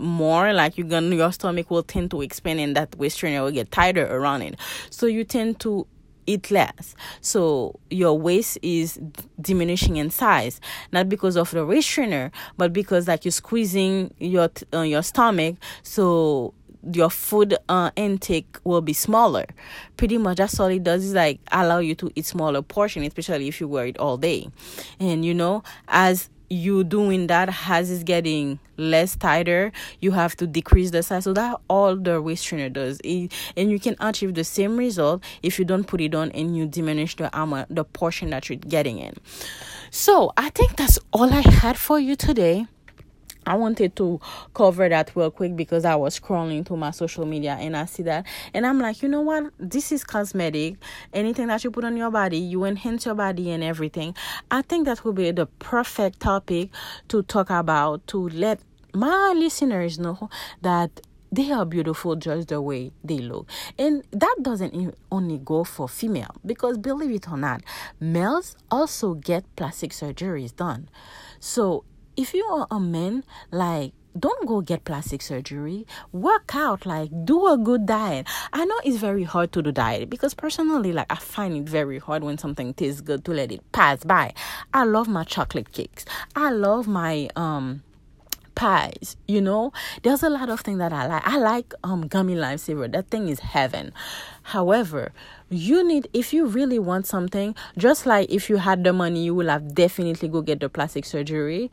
more 0.00 0.52
like 0.52 0.76
you're 0.76 0.86
gonna 0.86 1.14
your 1.14 1.32
stomach 1.32 1.70
will 1.70 1.82
tend 1.82 2.10
to 2.10 2.22
expand 2.22 2.58
and 2.58 2.76
that 2.76 2.94
waist 2.96 3.20
trainer 3.20 3.42
will 3.42 3.52
get 3.52 3.70
tighter 3.70 4.04
around 4.04 4.42
it 4.42 4.56
so 4.90 5.06
you 5.06 5.22
tend 5.22 5.60
to 5.60 5.86
eat 6.30 6.50
less. 6.50 6.94
So 7.20 7.78
your 7.90 8.18
waist 8.18 8.58
is 8.62 8.98
diminishing 9.40 9.96
in 9.96 10.10
size, 10.10 10.60
not 10.92 11.08
because 11.08 11.36
of 11.36 11.50
the 11.50 11.64
restrainer, 11.64 12.30
but 12.56 12.72
because 12.72 13.08
like 13.08 13.24
you're 13.24 13.32
squeezing 13.32 14.14
your 14.18 14.50
uh, 14.72 14.82
your 14.82 15.02
stomach. 15.02 15.56
So 15.82 16.54
your 16.92 17.10
food 17.10 17.56
uh, 17.68 17.90
intake 17.96 18.58
will 18.64 18.80
be 18.80 18.92
smaller. 18.92 19.44
Pretty 19.96 20.18
much 20.18 20.38
that's 20.38 20.58
all 20.58 20.68
it 20.68 20.82
does 20.82 21.04
is 21.04 21.14
like 21.14 21.40
allow 21.52 21.78
you 21.78 21.94
to 21.96 22.10
eat 22.14 22.26
smaller 22.26 22.62
portion, 22.62 23.02
especially 23.02 23.48
if 23.48 23.60
you 23.60 23.68
wear 23.68 23.86
it 23.86 23.98
all 23.98 24.16
day. 24.16 24.48
And 24.98 25.24
you 25.24 25.34
know, 25.34 25.62
as 25.88 26.30
you 26.50 26.84
doing 26.84 27.28
that 27.28 27.54
as 27.68 27.90
it's 27.90 28.02
getting 28.02 28.58
less 28.76 29.14
tighter 29.14 29.70
you 30.00 30.10
have 30.10 30.34
to 30.36 30.46
decrease 30.46 30.90
the 30.90 31.02
size. 31.02 31.24
So 31.24 31.32
that 31.34 31.60
all 31.68 31.96
the 31.96 32.20
waist 32.20 32.46
trainer 32.46 32.68
does. 32.68 33.00
It, 33.04 33.32
and 33.56 33.70
you 33.70 33.78
can 33.78 33.94
achieve 34.00 34.34
the 34.34 34.44
same 34.44 34.76
result 34.76 35.22
if 35.42 35.58
you 35.58 35.64
don't 35.64 35.84
put 35.84 36.00
it 36.00 36.14
on 36.14 36.30
and 36.32 36.56
you 36.56 36.66
diminish 36.66 37.16
the 37.16 37.30
amount 37.38 37.74
the 37.74 37.84
portion 37.84 38.30
that 38.30 38.48
you're 38.48 38.56
getting 38.56 38.98
in. 38.98 39.14
So 39.90 40.32
i 40.36 40.50
think 40.50 40.76
that's 40.76 40.98
all 41.12 41.32
i 41.32 41.40
had 41.40 41.76
for 41.76 41.98
you 41.98 42.16
today 42.16 42.66
I 43.50 43.54
wanted 43.54 43.96
to 43.96 44.20
cover 44.54 44.88
that 44.88 45.10
real 45.16 45.32
quick 45.32 45.56
because 45.56 45.84
I 45.84 45.96
was 45.96 46.20
scrolling 46.20 46.64
through 46.64 46.76
my 46.76 46.92
social 46.92 47.26
media 47.26 47.56
and 47.58 47.76
I 47.76 47.86
see 47.86 48.04
that. 48.04 48.24
And 48.54 48.64
I'm 48.64 48.78
like, 48.78 49.02
you 49.02 49.08
know 49.08 49.22
what? 49.22 49.52
This 49.58 49.90
is 49.90 50.04
cosmetic. 50.04 50.76
Anything 51.12 51.48
that 51.48 51.64
you 51.64 51.72
put 51.72 51.84
on 51.84 51.96
your 51.96 52.12
body, 52.12 52.38
you 52.38 52.62
enhance 52.62 53.06
your 53.06 53.16
body 53.16 53.50
and 53.50 53.64
everything. 53.64 54.14
I 54.52 54.62
think 54.62 54.86
that 54.86 55.04
would 55.04 55.16
be 55.16 55.32
the 55.32 55.46
perfect 55.46 56.20
topic 56.20 56.70
to 57.08 57.24
talk 57.24 57.50
about 57.50 58.06
to 58.06 58.28
let 58.28 58.60
my 58.94 59.34
listeners 59.36 59.98
know 59.98 60.30
that 60.62 61.00
they 61.32 61.50
are 61.50 61.64
beautiful 61.64 62.14
just 62.14 62.48
the 62.48 62.60
way 62.60 62.92
they 63.04 63.18
look 63.18 63.48
and 63.78 64.02
that 64.10 64.36
doesn't 64.42 64.96
only 65.12 65.38
go 65.38 65.62
for 65.62 65.88
female 65.88 66.34
because 66.44 66.76
believe 66.76 67.12
it 67.12 67.30
or 67.30 67.36
not 67.36 67.62
males 68.00 68.56
also 68.68 69.14
get 69.14 69.44
plastic 69.54 69.92
surgeries 69.92 70.56
done 70.56 70.88
so 71.38 71.84
if 72.16 72.34
you 72.34 72.44
are 72.44 72.66
a 72.70 72.80
man, 72.80 73.24
like 73.50 73.92
don't 74.18 74.46
go 74.46 74.60
get 74.60 74.84
plastic 74.84 75.22
surgery. 75.22 75.86
Work 76.12 76.54
out, 76.54 76.84
like 76.84 77.10
do 77.24 77.46
a 77.46 77.56
good 77.56 77.86
diet. 77.86 78.26
I 78.52 78.64
know 78.64 78.80
it's 78.84 78.96
very 78.96 79.22
hard 79.22 79.52
to 79.52 79.62
do 79.62 79.72
diet 79.72 80.10
because 80.10 80.34
personally, 80.34 80.92
like 80.92 81.06
I 81.10 81.16
find 81.16 81.56
it 81.56 81.68
very 81.68 81.98
hard 81.98 82.24
when 82.24 82.38
something 82.38 82.74
tastes 82.74 83.00
good 83.00 83.24
to 83.26 83.32
let 83.32 83.52
it 83.52 83.60
pass 83.72 84.04
by. 84.04 84.34
I 84.74 84.84
love 84.84 85.08
my 85.08 85.24
chocolate 85.24 85.72
cakes. 85.72 86.04
I 86.34 86.50
love 86.50 86.88
my 86.88 87.28
um 87.36 87.82
pies 88.60 89.16
you 89.26 89.40
know? 89.40 89.72
There's 90.02 90.22
a 90.22 90.28
lot 90.28 90.50
of 90.50 90.60
things 90.60 90.78
that 90.80 90.92
i 90.92 91.06
like. 91.06 91.26
I 91.26 91.38
like 91.38 91.72
um 91.82 92.06
gummy 92.06 92.34
lifesaver 92.34 92.92
that 92.92 93.08
thing 93.08 93.28
is 93.28 93.40
heaven. 93.40 93.94
However 94.42 95.12
you 95.48 95.82
need 95.82 96.08
if 96.12 96.34
you 96.34 96.44
really 96.44 96.78
want 96.78 97.06
something 97.06 97.54
just 97.78 98.04
like 98.04 98.30
if 98.30 98.50
you 98.50 98.58
had 98.58 98.84
the 98.84 98.92
money 98.92 99.24
you 99.24 99.34
will 99.34 99.48
have 99.48 99.74
definitely 99.74 100.28
go 100.28 100.42
get 100.42 100.60
the 100.60 100.68
plastic 100.68 101.06
surgery. 101.06 101.70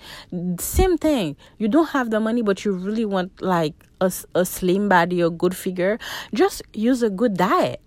Same 0.60 0.98
thing. 0.98 1.36
You 1.58 1.68
don't 1.68 1.90
have 1.90 2.10
the 2.10 2.22
money 2.22 2.42
but 2.42 2.64
you 2.64 2.72
really 2.72 3.04
want 3.04 3.42
like 3.42 3.74
a, 4.00 4.10
a 4.34 4.46
slim 4.46 4.88
body 4.88 5.22
or 5.22 5.30
good 5.30 5.58
figure 5.58 6.00
just 6.34 6.62
use 6.74 7.04
a 7.04 7.10
good 7.10 7.36
diet. 7.36 7.82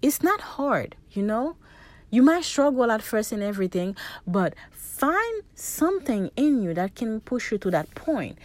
It's 0.00 0.22
not 0.22 0.40
hard 0.40 0.96
you 1.12 1.22
know? 1.22 1.56
You 2.10 2.22
might 2.22 2.44
struggle 2.44 2.90
at 2.90 3.02
first 3.02 3.30
and 3.30 3.42
everything 3.42 3.94
but 4.26 4.54
find 4.98 5.42
something 5.54 6.28
in 6.34 6.60
you 6.62 6.74
that 6.74 6.96
can 6.96 7.20
push 7.20 7.52
you 7.52 7.58
to 7.58 7.70
that 7.70 7.94
point. 7.94 8.36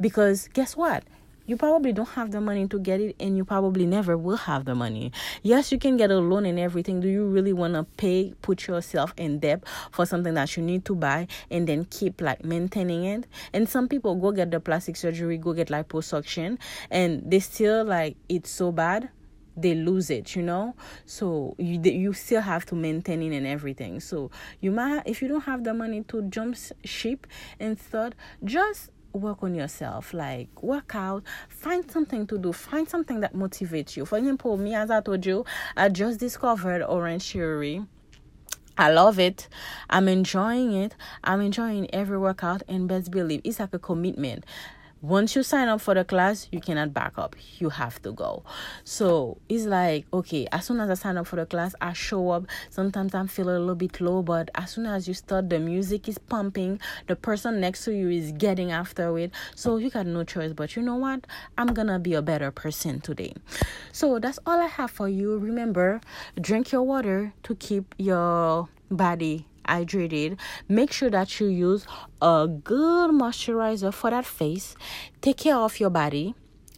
Because 0.00 0.48
guess 0.48 0.76
what? 0.76 1.04
You 1.46 1.58
probably 1.58 1.92
don't 1.92 2.08
have 2.08 2.30
the 2.30 2.40
money 2.40 2.66
to 2.68 2.78
get 2.78 3.02
it, 3.02 3.16
and 3.20 3.36
you 3.36 3.44
probably 3.44 3.84
never 3.84 4.16
will 4.16 4.38
have 4.38 4.64
the 4.64 4.74
money. 4.74 5.12
Yes, 5.42 5.70
you 5.70 5.78
can 5.78 5.98
get 5.98 6.10
a 6.10 6.18
loan 6.18 6.46
and 6.46 6.58
everything. 6.58 7.00
Do 7.00 7.08
you 7.08 7.26
really 7.26 7.52
want 7.52 7.74
to 7.74 7.84
pay, 7.98 8.32
put 8.40 8.66
yourself 8.66 9.12
in 9.18 9.40
debt 9.40 9.62
for 9.92 10.06
something 10.06 10.32
that 10.32 10.56
you 10.56 10.62
need 10.62 10.86
to 10.86 10.94
buy 10.94 11.28
and 11.50 11.68
then 11.68 11.84
keep 11.84 12.22
like 12.22 12.42
maintaining 12.46 13.04
it? 13.04 13.26
And 13.52 13.68
some 13.68 13.88
people 13.88 14.14
go 14.14 14.32
get 14.32 14.52
the 14.52 14.60
plastic 14.60 14.96
surgery, 14.96 15.36
go 15.36 15.52
get 15.52 15.68
liposuction, 15.68 16.56
and 16.90 17.30
they 17.30 17.40
still 17.40 17.84
like 17.84 18.16
it's 18.30 18.48
so 18.48 18.72
bad 18.72 19.10
they 19.56 19.74
lose 19.74 20.10
it 20.10 20.34
you 20.34 20.42
know? 20.42 20.74
So 21.06 21.54
you 21.58 21.80
you 21.80 22.12
still 22.12 22.40
have 22.40 22.66
to 22.66 22.74
maintain 22.74 23.22
it 23.22 23.36
and 23.36 23.46
everything. 23.46 24.00
So 24.00 24.30
you 24.60 24.70
might 24.70 25.02
if 25.06 25.22
you 25.22 25.28
don't 25.28 25.44
have 25.44 25.64
the 25.64 25.74
money 25.74 26.02
to 26.08 26.22
jump 26.22 26.56
ship 26.84 27.26
instead 27.58 28.14
just 28.44 28.90
work 29.12 29.42
on 29.42 29.54
yourself. 29.54 30.12
Like 30.12 30.62
work 30.62 30.94
out 30.94 31.24
find 31.48 31.90
something 31.90 32.26
to 32.28 32.38
do 32.38 32.52
find 32.52 32.88
something 32.88 33.20
that 33.20 33.34
motivates 33.34 33.96
you. 33.96 34.04
For 34.04 34.18
example 34.18 34.56
me 34.56 34.74
as 34.74 34.90
i 34.90 35.00
told 35.00 35.24
you 35.24 35.44
i 35.76 35.88
just 35.88 36.20
discovered 36.20 36.82
orange 36.82 37.32
theory. 37.32 37.82
I 38.76 38.90
love 38.90 39.20
it. 39.20 39.48
I'm 39.88 40.08
enjoying 40.08 40.72
it. 40.72 40.96
I'm 41.22 41.40
enjoying 41.40 41.94
every 41.94 42.18
workout 42.18 42.64
and 42.66 42.88
best 42.88 43.12
believe 43.12 43.40
it's 43.44 43.60
like 43.60 43.72
a 43.72 43.78
commitment 43.78 44.44
once 45.04 45.36
you 45.36 45.42
sign 45.42 45.68
up 45.68 45.82
for 45.82 45.92
the 45.92 46.02
class 46.02 46.48
you 46.50 46.60
cannot 46.60 46.94
back 46.94 47.18
up. 47.18 47.36
You 47.58 47.68
have 47.68 48.00
to 48.02 48.12
go. 48.12 48.42
So 48.84 49.36
it's 49.50 49.66
like 49.66 50.06
okay 50.14 50.48
as 50.50 50.64
soon 50.64 50.80
as 50.80 50.88
i 50.88 50.94
sign 50.94 51.18
up 51.18 51.26
for 51.26 51.36
the 51.36 51.44
class 51.44 51.74
i 51.82 51.92
show 51.92 52.30
up. 52.30 52.46
Sometimes 52.70 53.14
i'm 53.14 53.28
feeling 53.28 53.56
a 53.56 53.58
little 53.58 53.74
bit 53.74 54.00
low 54.00 54.22
but 54.22 54.50
as 54.54 54.70
soon 54.70 54.86
as 54.86 55.06
you 55.06 55.12
start 55.12 55.50
the 55.50 55.58
music 55.58 56.08
is 56.08 56.16
pumping. 56.16 56.80
The 57.06 57.16
person 57.16 57.60
next 57.60 57.84
to 57.84 57.92
you 57.94 58.08
is 58.08 58.32
getting 58.32 58.72
after 58.72 59.18
it. 59.18 59.32
So 59.54 59.76
you 59.76 59.90
got 59.90 60.06
no 60.06 60.24
choice 60.24 60.54
but 60.54 60.74
you 60.74 60.80
know 60.80 60.96
what? 60.96 61.26
I'm 61.58 61.74
gonna 61.74 61.98
be 61.98 62.14
a 62.14 62.22
better 62.22 62.50
person 62.50 63.00
today. 63.00 63.34
So 63.92 64.18
that's 64.18 64.38
all 64.46 64.58
i 64.58 64.66
have 64.66 64.90
for 64.90 65.08
you. 65.08 65.36
Remember 65.36 66.00
drink 66.40 66.72
your 66.72 66.82
water 66.82 67.34
to 67.42 67.54
keep 67.56 67.94
your 67.98 68.70
body 68.90 69.46
hydrated 69.64 70.38
make 70.68 70.92
sure 70.92 71.10
that 71.10 71.40
you 71.40 71.46
use 71.46 71.86
a 72.22 72.46
good 72.48 73.10
moisturizer 73.10 73.92
for 73.92 74.10
that 74.10 74.24
face. 74.24 74.74
Take 75.20 75.38
care 75.38 75.56
of 75.56 75.80
your 75.80 75.90
body 75.90 76.34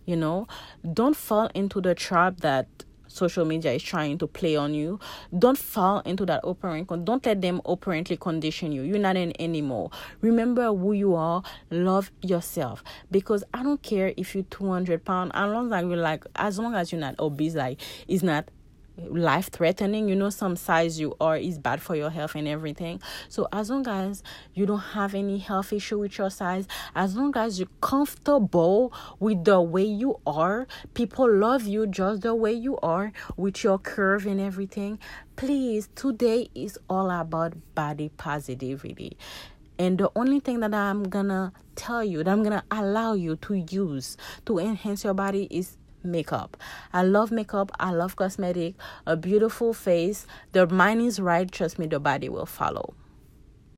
you 0.06 0.16
know. 0.16 0.46
Don't 0.94 1.16
fall 1.16 1.50
into 1.54 1.80
the 1.80 1.94
trap 1.94 2.38
that 2.40 2.68
social 3.08 3.44
media 3.44 3.72
is 3.72 3.82
trying 3.82 4.18
to 4.18 4.26
play 4.26 4.56
on 4.56 4.74
you. 4.74 5.00
Don't 5.36 5.58
fall 5.58 6.00
into 6.00 6.26
that 6.26 6.40
operant 6.44 6.88
don't 7.04 7.24
let 7.24 7.40
them 7.40 7.60
operantly 7.64 8.16
condition 8.16 8.72
you. 8.72 8.82
You're 8.82 8.98
not 8.98 9.16
in 9.16 9.32
anymore. 9.40 9.90
Remember 10.20 10.66
who 10.74 10.92
you 10.92 11.14
are. 11.14 11.42
Love 11.70 12.10
yourself. 12.22 12.84
Because 13.10 13.42
i 13.52 13.62
don't 13.62 13.82
care 13.82 14.12
if 14.16 14.34
you're 14.34 14.44
200 14.44 15.04
pounds. 15.04 15.32
As 15.34 15.50
long 15.50 15.72
as 15.72 15.84
you're 15.84 15.96
like 15.96 16.24
as 16.36 16.58
long 16.58 16.74
as 16.74 16.92
you're 16.92 17.00
not 17.00 17.18
obese 17.18 17.54
like 17.54 17.80
it's 18.06 18.22
not 18.22 18.48
life 18.98 19.50
threatening 19.50 20.08
you 20.08 20.16
know 20.16 20.30
some 20.30 20.56
size 20.56 20.98
you 20.98 21.14
are 21.20 21.36
is 21.36 21.58
bad 21.58 21.80
for 21.82 21.94
your 21.94 22.10
health 22.10 22.34
and 22.34 22.48
everything. 22.48 23.00
So 23.28 23.48
as 23.52 23.70
long 23.70 23.86
as 23.86 24.22
you 24.54 24.66
don't 24.66 24.78
have 24.78 25.14
any 25.14 25.38
health 25.38 25.72
issue 25.72 25.98
with 25.98 26.18
your 26.18 26.30
size 26.30 26.66
as 26.94 27.16
long 27.16 27.36
as 27.36 27.58
you're 27.58 27.68
comfortable 27.80 28.92
with 29.20 29.44
the 29.44 29.60
way 29.60 29.84
you 29.84 30.18
are 30.26 30.66
people 30.94 31.30
love 31.30 31.66
you 31.66 31.86
just 31.86 32.22
the 32.22 32.34
way 32.34 32.52
you 32.52 32.78
are 32.78 33.12
with 33.36 33.62
your 33.62 33.78
curve 33.78 34.26
and 34.26 34.40
everything 34.40 34.98
please 35.36 35.88
today 35.94 36.48
is 36.54 36.78
all 36.88 37.10
about 37.10 37.54
body 37.74 38.10
positivity. 38.16 39.16
And 39.78 39.98
the 39.98 40.10
only 40.16 40.40
thing 40.40 40.60
that 40.60 40.72
i'm 40.72 41.04
gonna 41.04 41.52
tell 41.74 42.02
you 42.02 42.24
that 42.24 42.30
i'm 42.30 42.42
gonna 42.42 42.64
allow 42.70 43.12
you 43.12 43.36
to 43.36 43.54
use 43.54 44.16
to 44.46 44.58
enhance 44.58 45.04
your 45.04 45.12
body 45.12 45.46
is 45.50 45.76
makeup. 46.06 46.56
I 46.92 47.02
love 47.02 47.30
makeup. 47.30 47.70
I 47.78 47.90
love 47.90 48.16
cosmetic. 48.16 48.74
A 49.06 49.16
beautiful 49.16 49.74
face. 49.74 50.26
The 50.52 50.66
mind 50.66 51.02
is 51.02 51.20
right. 51.20 51.50
Trust 51.50 51.78
me, 51.78 51.86
the 51.86 52.00
body 52.00 52.28
will 52.28 52.46
follow. 52.46 52.94